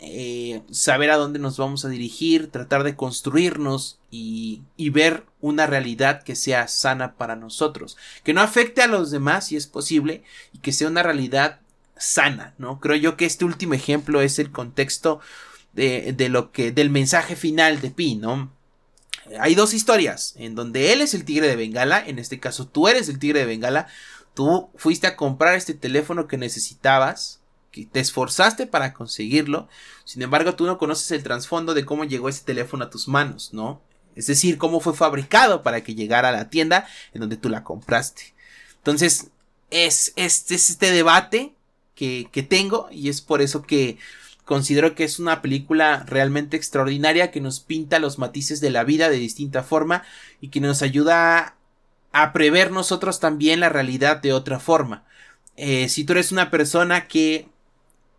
eh, 0.00 0.62
saber 0.70 1.10
a 1.10 1.16
dónde 1.16 1.38
nos 1.38 1.58
vamos 1.58 1.84
a 1.84 1.88
dirigir, 1.88 2.50
tratar 2.50 2.82
de 2.82 2.96
construirnos 2.96 4.00
y, 4.10 4.62
y, 4.76 4.90
ver 4.90 5.24
una 5.40 5.66
realidad 5.66 6.22
que 6.22 6.36
sea 6.36 6.68
sana 6.68 7.14
para 7.14 7.34
nosotros, 7.34 7.96
que 8.22 8.32
no 8.32 8.40
afecte 8.40 8.80
a 8.80 8.86
los 8.86 9.10
demás 9.10 9.46
si 9.46 9.56
es 9.56 9.66
posible 9.66 10.22
y 10.52 10.58
que 10.58 10.72
sea 10.72 10.86
una 10.88 11.02
realidad 11.02 11.60
sana, 11.98 12.54
¿no? 12.58 12.80
Creo 12.80 12.96
yo 12.96 13.16
que 13.16 13.26
este 13.26 13.44
último 13.44 13.74
ejemplo 13.74 14.20
es 14.20 14.38
el 14.38 14.50
contexto 14.50 15.20
de, 15.72 16.12
de 16.12 16.28
lo 16.28 16.52
que, 16.52 16.72
del 16.72 16.90
mensaje 16.90 17.36
final 17.36 17.80
de 17.80 17.90
Pi, 17.90 18.16
¿no? 18.16 18.52
Hay 19.40 19.54
dos 19.54 19.74
historias 19.74 20.34
en 20.36 20.54
donde 20.54 20.92
él 20.92 21.00
es 21.00 21.14
el 21.14 21.24
tigre 21.24 21.48
de 21.48 21.56
Bengala, 21.56 22.02
en 22.06 22.18
este 22.18 22.40
caso 22.40 22.66
tú 22.66 22.88
eres 22.88 23.08
el 23.08 23.18
tigre 23.18 23.40
de 23.40 23.46
Bengala, 23.46 23.86
tú 24.34 24.70
fuiste 24.76 25.06
a 25.06 25.16
comprar 25.16 25.54
este 25.54 25.74
teléfono 25.74 26.26
que 26.26 26.38
necesitabas, 26.38 27.40
que 27.70 27.84
te 27.84 28.00
esforzaste 28.00 28.66
para 28.66 28.94
conseguirlo, 28.94 29.68
sin 30.04 30.22
embargo 30.22 30.54
tú 30.54 30.64
no 30.64 30.78
conoces 30.78 31.10
el 31.10 31.22
trasfondo 31.22 31.74
de 31.74 31.84
cómo 31.84 32.04
llegó 32.04 32.28
ese 32.28 32.44
teléfono 32.44 32.84
a 32.84 32.90
tus 32.90 33.08
manos, 33.08 33.52
¿no? 33.52 33.82
Es 34.16 34.26
decir, 34.26 34.58
cómo 34.58 34.80
fue 34.80 34.94
fabricado 34.94 35.62
para 35.62 35.82
que 35.82 35.94
llegara 35.94 36.30
a 36.30 36.32
la 36.32 36.50
tienda 36.50 36.88
en 37.12 37.20
donde 37.20 37.36
tú 37.36 37.48
la 37.48 37.62
compraste. 37.62 38.34
Entonces, 38.78 39.30
es, 39.70 40.12
es, 40.16 40.50
este 40.50 40.90
debate 40.90 41.54
que, 41.98 42.46
tengo 42.48 42.88
y 42.92 43.08
es 43.08 43.20
por 43.20 43.42
eso 43.42 43.62
que 43.62 43.98
considero 44.44 44.94
que 44.94 45.04
es 45.04 45.18
una 45.18 45.42
película 45.42 46.04
realmente 46.06 46.56
extraordinaria 46.56 47.30
que 47.30 47.40
nos 47.40 47.60
pinta 47.60 47.98
los 47.98 48.18
matices 48.18 48.60
de 48.60 48.70
la 48.70 48.84
vida 48.84 49.10
de 49.10 49.18
distinta 49.18 49.62
forma 49.62 50.04
y 50.40 50.48
que 50.48 50.60
nos 50.60 50.82
ayuda 50.82 51.56
a 52.12 52.32
prever 52.32 52.70
nosotros 52.70 53.20
también 53.20 53.60
la 53.60 53.68
realidad 53.68 54.18
de 54.18 54.32
otra 54.32 54.60
forma. 54.60 55.04
Eh, 55.56 55.88
si 55.88 56.04
tú 56.04 56.12
eres 56.12 56.30
una 56.30 56.50
persona 56.50 57.08
que 57.08 57.48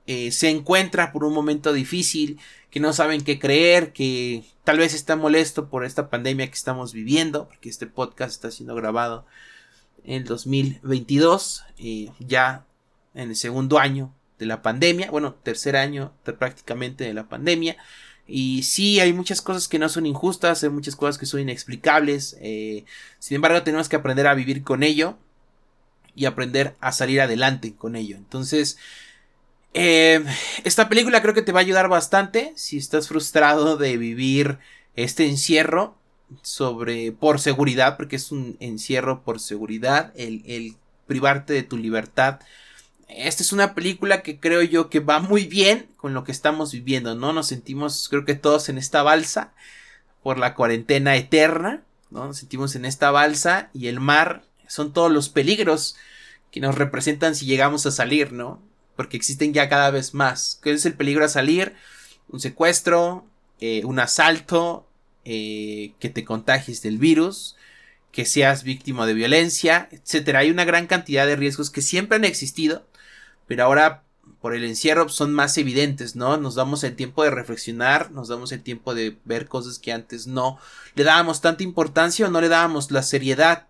eh, 0.08 0.32
se 0.32 0.50
encuentra 0.50 1.12
por 1.14 1.24
un 1.24 1.34
momento 1.34 1.72
difícil, 1.72 2.40
que 2.70 2.82
no 2.82 2.94
saben 2.94 3.24
qué 3.24 3.40
creer, 3.40 3.94
que 3.94 4.44
tal 4.64 4.78
vez 4.78 4.94
está 4.94 5.16
molesto 5.16 5.70
por 5.70 5.86
esta 5.86 6.10
pandemia 6.10 6.48
que 6.48 6.56
estamos 6.56 6.94
viviendo, 6.94 7.48
porque 7.48 7.70
este 7.70 7.88
podcast 7.88 8.32
está 8.32 8.52
siendo 8.52 8.76
grabado 8.76 9.26
en 10.04 10.16
el 10.16 10.26
2022, 10.26 11.64
eh, 11.78 12.10
ya 12.20 12.66
en 13.14 13.30
el 13.30 13.36
segundo 13.36 13.80
año 13.80 14.14
de 14.38 14.46
la 14.46 14.62
pandemia, 14.62 15.12
bueno, 15.12 15.34
tercer 15.34 15.76
año 15.76 16.14
prácticamente 16.24 17.04
de 17.04 17.14
la 17.14 17.28
pandemia. 17.28 17.78
Y 18.26 18.64
sí, 18.64 19.00
hay 19.00 19.12
muchas 19.12 19.42
cosas 19.42 19.68
que 19.68 19.80
no 19.80 19.90
son 19.90 20.06
injustas, 20.06 20.64
hay 20.64 20.70
muchas 20.70 20.96
cosas 20.96 21.18
que 21.18 21.26
son 21.26 21.42
inexplicables. 21.42 22.38
Eh, 22.40 22.86
sin 23.18 23.36
embargo, 23.36 23.64
tenemos 23.64 23.90
que 23.90 23.96
aprender 23.96 24.28
a 24.28 24.36
vivir 24.36 24.64
con 24.64 24.84
ello 24.84 25.18
y 26.16 26.26
aprender 26.26 26.76
a 26.80 26.92
salir 26.92 27.22
adelante 27.22 27.76
con 27.76 27.96
ello. 27.96 28.18
Entonces, 28.18 28.78
eh, 29.74 30.24
esta 30.64 30.90
película 30.90 31.22
creo 31.22 31.34
que 31.34 31.42
te 31.42 31.52
va 31.52 31.60
a 31.60 31.64
ayudar 31.64 31.90
bastante 31.90 32.54
si 32.56 32.78
estás 32.78 33.08
frustrado 33.08 33.78
de 33.78 33.98
vivir 33.98 34.60
este 34.96 35.28
encierro 35.28 35.98
sobre 36.42 37.12
por 37.12 37.40
seguridad, 37.40 37.98
porque 37.98 38.16
es 38.16 38.32
un 38.32 38.58
encierro 38.60 39.24
por 39.24 39.40
seguridad, 39.40 40.14
el, 40.16 40.44
el 40.46 40.76
privarte 41.08 41.54
de 41.54 41.64
tu 41.64 41.78
libertad. 41.78 42.40
Esta 43.10 43.44
es 43.44 43.52
una 43.52 43.76
película 43.76 44.22
que 44.22 44.40
creo 44.40 44.62
yo 44.62 44.90
que 44.90 45.02
va 45.02 45.20
muy 45.20 45.46
bien 45.46 45.88
con 45.98 46.14
lo 46.14 46.24
que 46.24 46.32
estamos 46.32 46.72
viviendo, 46.72 47.16
¿no? 47.16 47.34
Nos 47.34 47.48
sentimos, 47.48 48.08
creo 48.10 48.24
que 48.24 48.36
todos 48.36 48.70
en 48.70 48.78
esta 48.78 49.04
balsa 49.04 49.54
por 50.24 50.38
la 50.38 50.56
cuarentena 50.56 51.16
eterna, 51.18 51.84
¿no? 52.10 52.28
Nos 52.28 52.38
sentimos 52.38 52.76
en 52.76 52.86
esta 52.86 53.12
balsa 53.12 53.70
y 53.74 53.88
el 53.88 54.00
mar 54.00 54.44
son 54.68 54.94
todos 54.94 55.12
los 55.12 55.30
peligros 55.30 55.96
que 56.52 56.62
nos 56.62 56.76
representan 56.76 57.36
si 57.36 57.46
llegamos 57.46 57.86
a 57.86 57.92
salir, 57.92 58.32
¿no? 58.32 58.62
porque 59.00 59.16
existen 59.16 59.54
ya 59.54 59.70
cada 59.70 59.92
vez 59.92 60.14
más. 60.14 60.60
¿Qué 60.62 60.74
es 60.74 60.86
el 60.86 60.94
peligro 60.94 61.24
a 61.24 61.30
salir? 61.30 61.74
un 62.28 62.42
secuestro, 62.42 63.26
eh, 63.62 63.86
un 63.86 63.98
asalto, 63.98 64.90
eh, 65.24 65.94
que 66.02 66.10
te 66.10 66.26
contagies 66.26 66.82
del 66.82 66.98
virus, 66.98 67.56
que 68.12 68.26
seas 68.26 68.66
víctima 68.66 69.08
de 69.08 69.14
violencia, 69.14 69.88
etcétera. 69.94 70.40
Hay 70.40 70.52
una 70.52 70.66
gran 70.66 70.86
cantidad 70.86 71.26
de 71.26 71.38
riesgos 71.38 71.70
que 71.70 71.82
siempre 71.82 72.18
han 72.18 72.26
existido, 72.26 72.86
pero 73.50 73.64
ahora 73.64 74.04
por 74.42 74.54
el 74.54 74.64
encierro 74.64 75.10
son 75.10 75.34
más 75.34 75.58
evidentes, 75.58 76.16
¿no? 76.16 76.38
Nos 76.38 76.54
damos 76.54 76.84
el 76.84 76.96
tiempo 76.96 77.24
de 77.24 77.32
reflexionar, 77.32 78.12
nos 78.12 78.28
damos 78.28 78.52
el 78.52 78.62
tiempo 78.62 78.94
de 78.94 79.18
ver 79.26 79.48
cosas 79.48 79.80
que 79.80 79.92
antes 79.92 80.28
no 80.28 80.60
le 80.94 81.04
dábamos 81.04 81.42
tanta 81.42 81.64
importancia 81.64 82.28
o 82.28 82.30
no 82.30 82.42
le 82.42 82.48
dábamos 82.48 82.92
la 82.92 83.02
seriedad, 83.02 83.66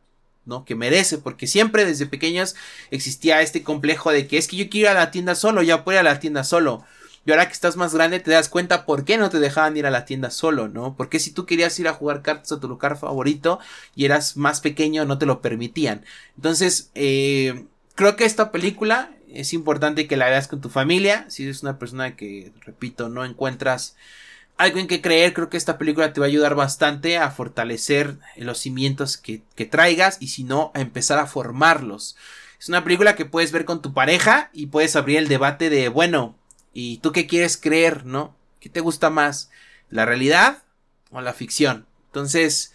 ¿no? 0.45 0.65
Que 0.65 0.75
merece, 0.75 1.17
porque 1.17 1.47
siempre 1.47 1.85
desde 1.85 2.07
pequeños 2.07 2.55
existía 2.91 3.41
este 3.41 3.63
complejo 3.63 4.11
de 4.11 4.27
que 4.27 4.37
es 4.37 4.49
que 4.49 4.57
yo 4.57 4.69
quiero 4.69 4.91
ir 4.91 4.97
a 4.97 4.99
la 4.99 5.11
tienda 5.11 5.33
solo, 5.33 5.63
ya 5.63 5.85
puedo 5.85 5.95
ir 5.95 6.01
a 6.01 6.11
la 6.11 6.19
tienda 6.19 6.43
solo. 6.43 6.83
Y 7.25 7.31
ahora 7.31 7.47
que 7.47 7.53
estás 7.53 7.77
más 7.77 7.93
grande 7.93 8.19
te 8.19 8.31
das 8.31 8.49
cuenta 8.49 8.85
por 8.85 9.05
qué 9.05 9.17
no 9.17 9.29
te 9.29 9.39
dejaban 9.39 9.77
ir 9.77 9.85
a 9.85 9.91
la 9.91 10.03
tienda 10.03 10.29
solo, 10.29 10.67
¿no? 10.67 10.95
Porque 10.97 11.19
si 11.19 11.31
tú 11.31 11.45
querías 11.45 11.79
ir 11.79 11.87
a 11.87 11.93
jugar 11.93 12.21
cartas 12.21 12.51
a 12.51 12.59
tu 12.59 12.67
lugar 12.67 12.97
favorito 12.97 13.59
y 13.95 14.03
eras 14.03 14.35
más 14.35 14.59
pequeño 14.59 15.05
no 15.05 15.17
te 15.17 15.25
lo 15.25 15.41
permitían. 15.41 16.03
Entonces, 16.35 16.91
eh, 16.95 17.65
creo 17.95 18.17
que 18.17 18.25
esta 18.25 18.51
película 18.51 19.11
es 19.33 19.53
importante 19.53 20.07
que 20.07 20.17
la 20.17 20.29
veas 20.29 20.47
con 20.47 20.61
tu 20.61 20.69
familia. 20.69 21.25
Si 21.29 21.43
eres 21.43 21.63
una 21.63 21.79
persona 21.79 22.15
que, 22.15 22.51
repito, 22.61 23.09
no 23.09 23.25
encuentras 23.25 23.95
algo 24.57 24.79
en 24.79 24.87
que 24.87 25.01
creer, 25.01 25.33
creo 25.33 25.49
que 25.49 25.57
esta 25.57 25.77
película 25.77 26.11
te 26.11 26.19
va 26.19 26.25
a 26.25 26.29
ayudar 26.29 26.53
bastante 26.53 27.17
a 27.17 27.31
fortalecer 27.31 28.17
los 28.35 28.59
cimientos 28.59 29.17
que, 29.17 29.41
que 29.55 29.65
traigas 29.65 30.17
y 30.19 30.27
si 30.27 30.43
no, 30.43 30.71
a 30.73 30.81
empezar 30.81 31.17
a 31.17 31.27
formarlos. 31.27 32.17
Es 32.59 32.67
una 32.67 32.83
película 32.83 33.15
que 33.15 33.25
puedes 33.25 33.53
ver 33.53 33.63
con 33.63 33.81
tu 33.81 33.93
pareja 33.93 34.49
y 34.51 34.67
puedes 34.67 34.97
abrir 34.97 35.17
el 35.17 35.29
debate 35.29 35.69
de, 35.69 35.87
bueno, 35.87 36.35
¿y 36.73 36.97
tú 36.97 37.13
qué 37.13 37.25
quieres 37.25 37.55
creer, 37.55 38.05
no? 38.05 38.35
¿Qué 38.59 38.67
te 38.67 38.81
gusta 38.81 39.09
más? 39.09 39.49
¿La 39.89 40.05
realidad 40.05 40.63
o 41.11 41.21
la 41.21 41.31
ficción? 41.31 41.85
Entonces, 42.07 42.73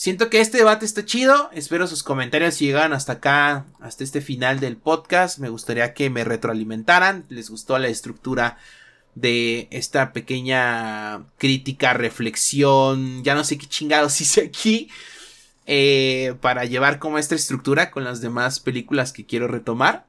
Siento 0.00 0.30
que 0.30 0.40
este 0.40 0.56
debate 0.56 0.86
está 0.86 1.04
chido. 1.04 1.50
Espero 1.52 1.86
sus 1.86 2.02
comentarios 2.02 2.54
si 2.54 2.64
llegan 2.64 2.94
hasta 2.94 3.12
acá, 3.12 3.66
hasta 3.80 4.02
este 4.02 4.22
final 4.22 4.58
del 4.58 4.78
podcast. 4.78 5.38
Me 5.38 5.50
gustaría 5.50 5.92
que 5.92 6.08
me 6.08 6.24
retroalimentaran. 6.24 7.26
¿Les 7.28 7.50
gustó 7.50 7.78
la 7.78 7.88
estructura 7.88 8.56
de 9.14 9.68
esta 9.70 10.14
pequeña 10.14 11.26
crítica, 11.36 11.92
reflexión? 11.92 13.22
Ya 13.24 13.34
no 13.34 13.44
sé 13.44 13.58
qué 13.58 13.66
chingados 13.66 14.18
hice 14.22 14.40
aquí. 14.40 14.88
Eh, 15.66 16.34
para 16.40 16.64
llevar 16.64 16.98
como 16.98 17.18
esta 17.18 17.34
estructura 17.34 17.90
con 17.90 18.02
las 18.02 18.22
demás 18.22 18.58
películas 18.58 19.12
que 19.12 19.26
quiero 19.26 19.48
retomar. 19.48 20.06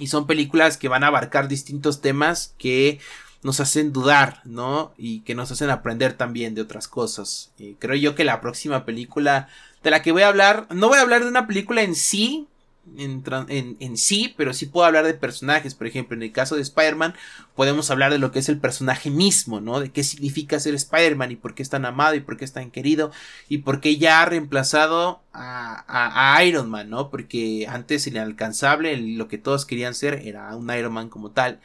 Y 0.00 0.08
son 0.08 0.26
películas 0.26 0.76
que 0.76 0.88
van 0.88 1.04
a 1.04 1.06
abarcar 1.06 1.46
distintos 1.46 2.00
temas 2.00 2.52
que 2.58 2.98
nos 3.42 3.60
hacen 3.60 3.92
dudar, 3.92 4.40
¿no? 4.44 4.92
Y 4.96 5.20
que 5.20 5.34
nos 5.34 5.50
hacen 5.50 5.70
aprender 5.70 6.14
también 6.14 6.54
de 6.54 6.62
otras 6.62 6.88
cosas. 6.88 7.52
creo 7.78 7.96
yo 7.96 8.14
que 8.14 8.24
la 8.24 8.40
próxima 8.40 8.84
película 8.84 9.48
de 9.82 9.90
la 9.90 10.02
que 10.02 10.12
voy 10.12 10.22
a 10.22 10.28
hablar, 10.28 10.66
no 10.70 10.88
voy 10.88 10.98
a 10.98 11.02
hablar 11.02 11.22
de 11.22 11.28
una 11.28 11.46
película 11.46 11.82
en 11.82 11.94
sí, 11.94 12.48
en, 12.96 13.76
en, 13.80 13.96
sí, 13.96 14.34
pero 14.36 14.54
sí 14.54 14.66
puedo 14.66 14.86
hablar 14.86 15.04
de 15.04 15.14
personajes. 15.14 15.74
Por 15.74 15.86
ejemplo, 15.86 16.16
en 16.16 16.22
el 16.22 16.32
caso 16.32 16.56
de 16.56 16.62
Spider-Man, 16.62 17.14
podemos 17.54 17.90
hablar 17.90 18.10
de 18.10 18.18
lo 18.18 18.32
que 18.32 18.38
es 18.38 18.48
el 18.48 18.58
personaje 18.58 19.10
mismo, 19.10 19.60
¿no? 19.60 19.80
De 19.80 19.90
qué 19.90 20.02
significa 20.02 20.58
ser 20.58 20.74
Spider-Man 20.74 21.32
y 21.32 21.36
por 21.36 21.54
qué 21.54 21.62
es 21.62 21.70
tan 21.70 21.84
amado 21.84 22.14
y 22.14 22.20
por 22.20 22.36
qué 22.36 22.44
es 22.44 22.52
tan 22.52 22.70
querido 22.70 23.12
y 23.48 23.58
por 23.58 23.80
qué 23.80 23.98
ya 23.98 24.22
ha 24.22 24.26
reemplazado 24.26 25.20
a, 25.32 26.34
a 26.36 26.44
Iron 26.44 26.70
Man, 26.70 26.90
¿no? 26.90 27.10
Porque 27.10 27.66
antes 27.68 28.06
el 28.06 28.14
inalcanzable, 28.14 28.96
lo 28.96 29.28
que 29.28 29.38
todos 29.38 29.66
querían 29.66 29.94
ser, 29.94 30.14
era 30.26 30.54
un 30.56 30.70
Iron 30.70 30.92
Man 30.92 31.08
como 31.08 31.30
tal. 31.30 31.60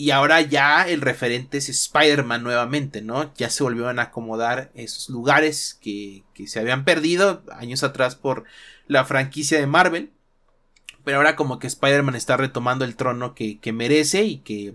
Y 0.00 0.12
ahora 0.12 0.40
ya 0.40 0.88
el 0.88 1.02
referente 1.02 1.58
es 1.58 1.68
Spider-Man 1.68 2.42
nuevamente, 2.42 3.02
¿no? 3.02 3.34
Ya 3.34 3.50
se 3.50 3.62
volvieron 3.62 3.98
a 3.98 4.04
acomodar 4.04 4.70
esos 4.74 5.10
lugares 5.10 5.78
que, 5.78 6.22
que 6.32 6.46
se 6.46 6.58
habían 6.58 6.86
perdido 6.86 7.42
años 7.52 7.82
atrás 7.82 8.16
por 8.16 8.44
la 8.86 9.04
franquicia 9.04 9.60
de 9.60 9.66
Marvel. 9.66 10.10
Pero 11.04 11.18
ahora 11.18 11.36
como 11.36 11.58
que 11.58 11.66
Spider-Man 11.66 12.16
está 12.16 12.38
retomando 12.38 12.86
el 12.86 12.96
trono 12.96 13.34
que, 13.34 13.58
que 13.58 13.74
merece 13.74 14.24
y 14.24 14.38
que 14.38 14.74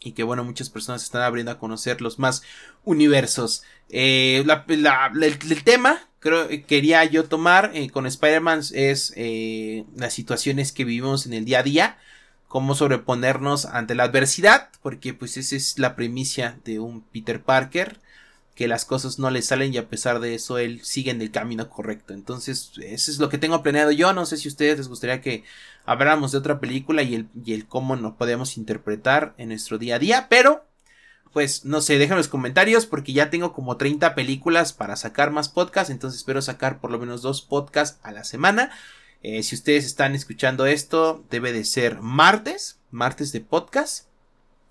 y 0.00 0.12
que 0.12 0.22
bueno, 0.22 0.44
muchas 0.44 0.68
personas 0.68 1.02
están 1.02 1.22
abriendo 1.22 1.52
a 1.52 1.58
conocer 1.58 2.02
los 2.02 2.18
más 2.18 2.42
universos. 2.84 3.62
Eh, 3.88 4.44
el, 4.44 5.64
tema, 5.64 6.06
creo, 6.20 6.46
que 6.48 6.64
quería 6.64 7.06
yo 7.06 7.24
tomar 7.24 7.70
eh, 7.72 7.88
con 7.88 8.04
Spider-Man 8.04 8.60
es 8.74 9.14
eh, 9.16 9.86
las 9.96 10.12
situaciones 10.12 10.72
que 10.72 10.84
vivimos 10.84 11.24
en 11.24 11.32
el 11.32 11.46
día 11.46 11.60
a 11.60 11.62
día 11.62 11.98
cómo 12.54 12.76
sobreponernos 12.76 13.64
ante 13.64 13.96
la 13.96 14.04
adversidad, 14.04 14.68
porque 14.80 15.12
pues 15.12 15.36
esa 15.36 15.56
es 15.56 15.76
la 15.80 15.96
primicia 15.96 16.60
de 16.64 16.78
un 16.78 17.00
Peter 17.00 17.42
Parker, 17.42 17.98
que 18.54 18.68
las 18.68 18.84
cosas 18.84 19.18
no 19.18 19.28
le 19.30 19.42
salen 19.42 19.74
y 19.74 19.76
a 19.76 19.88
pesar 19.88 20.20
de 20.20 20.36
eso 20.36 20.58
él 20.58 20.80
sigue 20.84 21.10
en 21.10 21.20
el 21.20 21.32
camino 21.32 21.68
correcto. 21.68 22.14
Entonces, 22.14 22.70
eso 22.80 23.10
es 23.10 23.18
lo 23.18 23.28
que 23.28 23.38
tengo 23.38 23.60
planeado 23.64 23.90
yo, 23.90 24.12
no 24.12 24.24
sé 24.24 24.36
si 24.36 24.46
a 24.46 24.52
ustedes 24.52 24.78
les 24.78 24.86
gustaría 24.86 25.20
que 25.20 25.42
habláramos 25.84 26.30
de 26.30 26.38
otra 26.38 26.60
película 26.60 27.02
y 27.02 27.16
el, 27.16 27.28
y 27.44 27.54
el 27.54 27.66
cómo 27.66 27.96
nos 27.96 28.12
podemos 28.14 28.56
interpretar 28.56 29.34
en 29.36 29.48
nuestro 29.48 29.78
día 29.78 29.96
a 29.96 29.98
día, 29.98 30.28
pero 30.30 30.64
pues 31.32 31.64
no 31.64 31.80
sé, 31.80 31.98
déjenme 31.98 32.18
los 32.18 32.28
comentarios 32.28 32.86
porque 32.86 33.12
ya 33.12 33.30
tengo 33.30 33.52
como 33.52 33.78
30 33.78 34.14
películas 34.14 34.72
para 34.72 34.94
sacar 34.94 35.32
más 35.32 35.48
podcasts, 35.48 35.90
entonces 35.90 36.20
espero 36.20 36.40
sacar 36.40 36.78
por 36.78 36.92
lo 36.92 37.00
menos 37.00 37.20
dos 37.20 37.42
podcasts 37.42 37.98
a 38.04 38.12
la 38.12 38.22
semana. 38.22 38.70
Eh, 39.24 39.42
si 39.42 39.54
ustedes 39.54 39.86
están 39.86 40.14
escuchando 40.14 40.66
esto, 40.66 41.24
debe 41.30 41.54
de 41.54 41.64
ser 41.64 42.00
martes, 42.02 42.78
martes 42.90 43.32
de 43.32 43.40
podcast. 43.40 44.06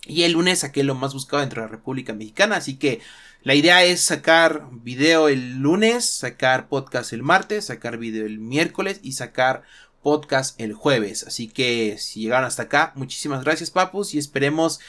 Y 0.05 0.23
el 0.23 0.33
lunes 0.33 0.59
saqué 0.59 0.83
lo 0.83 0.93
más 0.93 1.15
buscado 1.15 1.41
dentro 1.41 1.63
de 1.63 1.67
la 1.67 1.71
República 1.71 2.13
Mexicana. 2.13 2.57
Así 2.57 2.75
que 2.75 3.01
la 3.41 3.55
idea 3.55 3.83
es 3.83 4.01
sacar 4.01 4.67
video 4.71 5.27
el 5.27 5.57
lunes, 5.57 6.05
sacar 6.05 6.69
podcast 6.69 7.13
el 7.13 7.23
martes, 7.23 7.65
sacar 7.65 7.97
video 7.97 8.27
el 8.27 8.37
miércoles 8.37 8.99
y 9.01 9.13
sacar 9.13 9.63
podcast 10.03 10.61
el 10.61 10.73
jueves. 10.73 11.23
Así 11.23 11.47
que 11.47 11.97
si 11.97 12.21
llegaron 12.21 12.45
hasta 12.45 12.63
acá, 12.63 12.91
muchísimas 12.95 13.43
gracias 13.43 13.71
papus 13.71 14.13
y 14.13 14.19
esperemos 14.19 14.79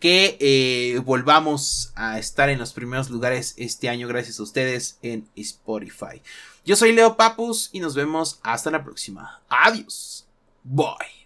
que 0.00 0.36
eh, 0.40 0.98
volvamos 1.04 1.92
a 1.94 2.18
estar 2.18 2.48
en 2.48 2.58
los 2.58 2.72
primeros 2.72 3.08
lugares 3.08 3.54
este 3.56 3.88
año 3.88 4.08
gracias 4.08 4.40
a 4.40 4.42
ustedes 4.42 4.98
en 5.02 5.28
Spotify. 5.36 6.22
Yo 6.64 6.76
soy 6.76 6.92
Leo 6.92 7.16
Papus 7.16 7.70
y 7.72 7.80
nos 7.80 7.94
vemos 7.94 8.38
hasta 8.42 8.70
la 8.70 8.84
próxima. 8.84 9.40
Adiós. 9.48 10.26
Bye. 10.62 11.21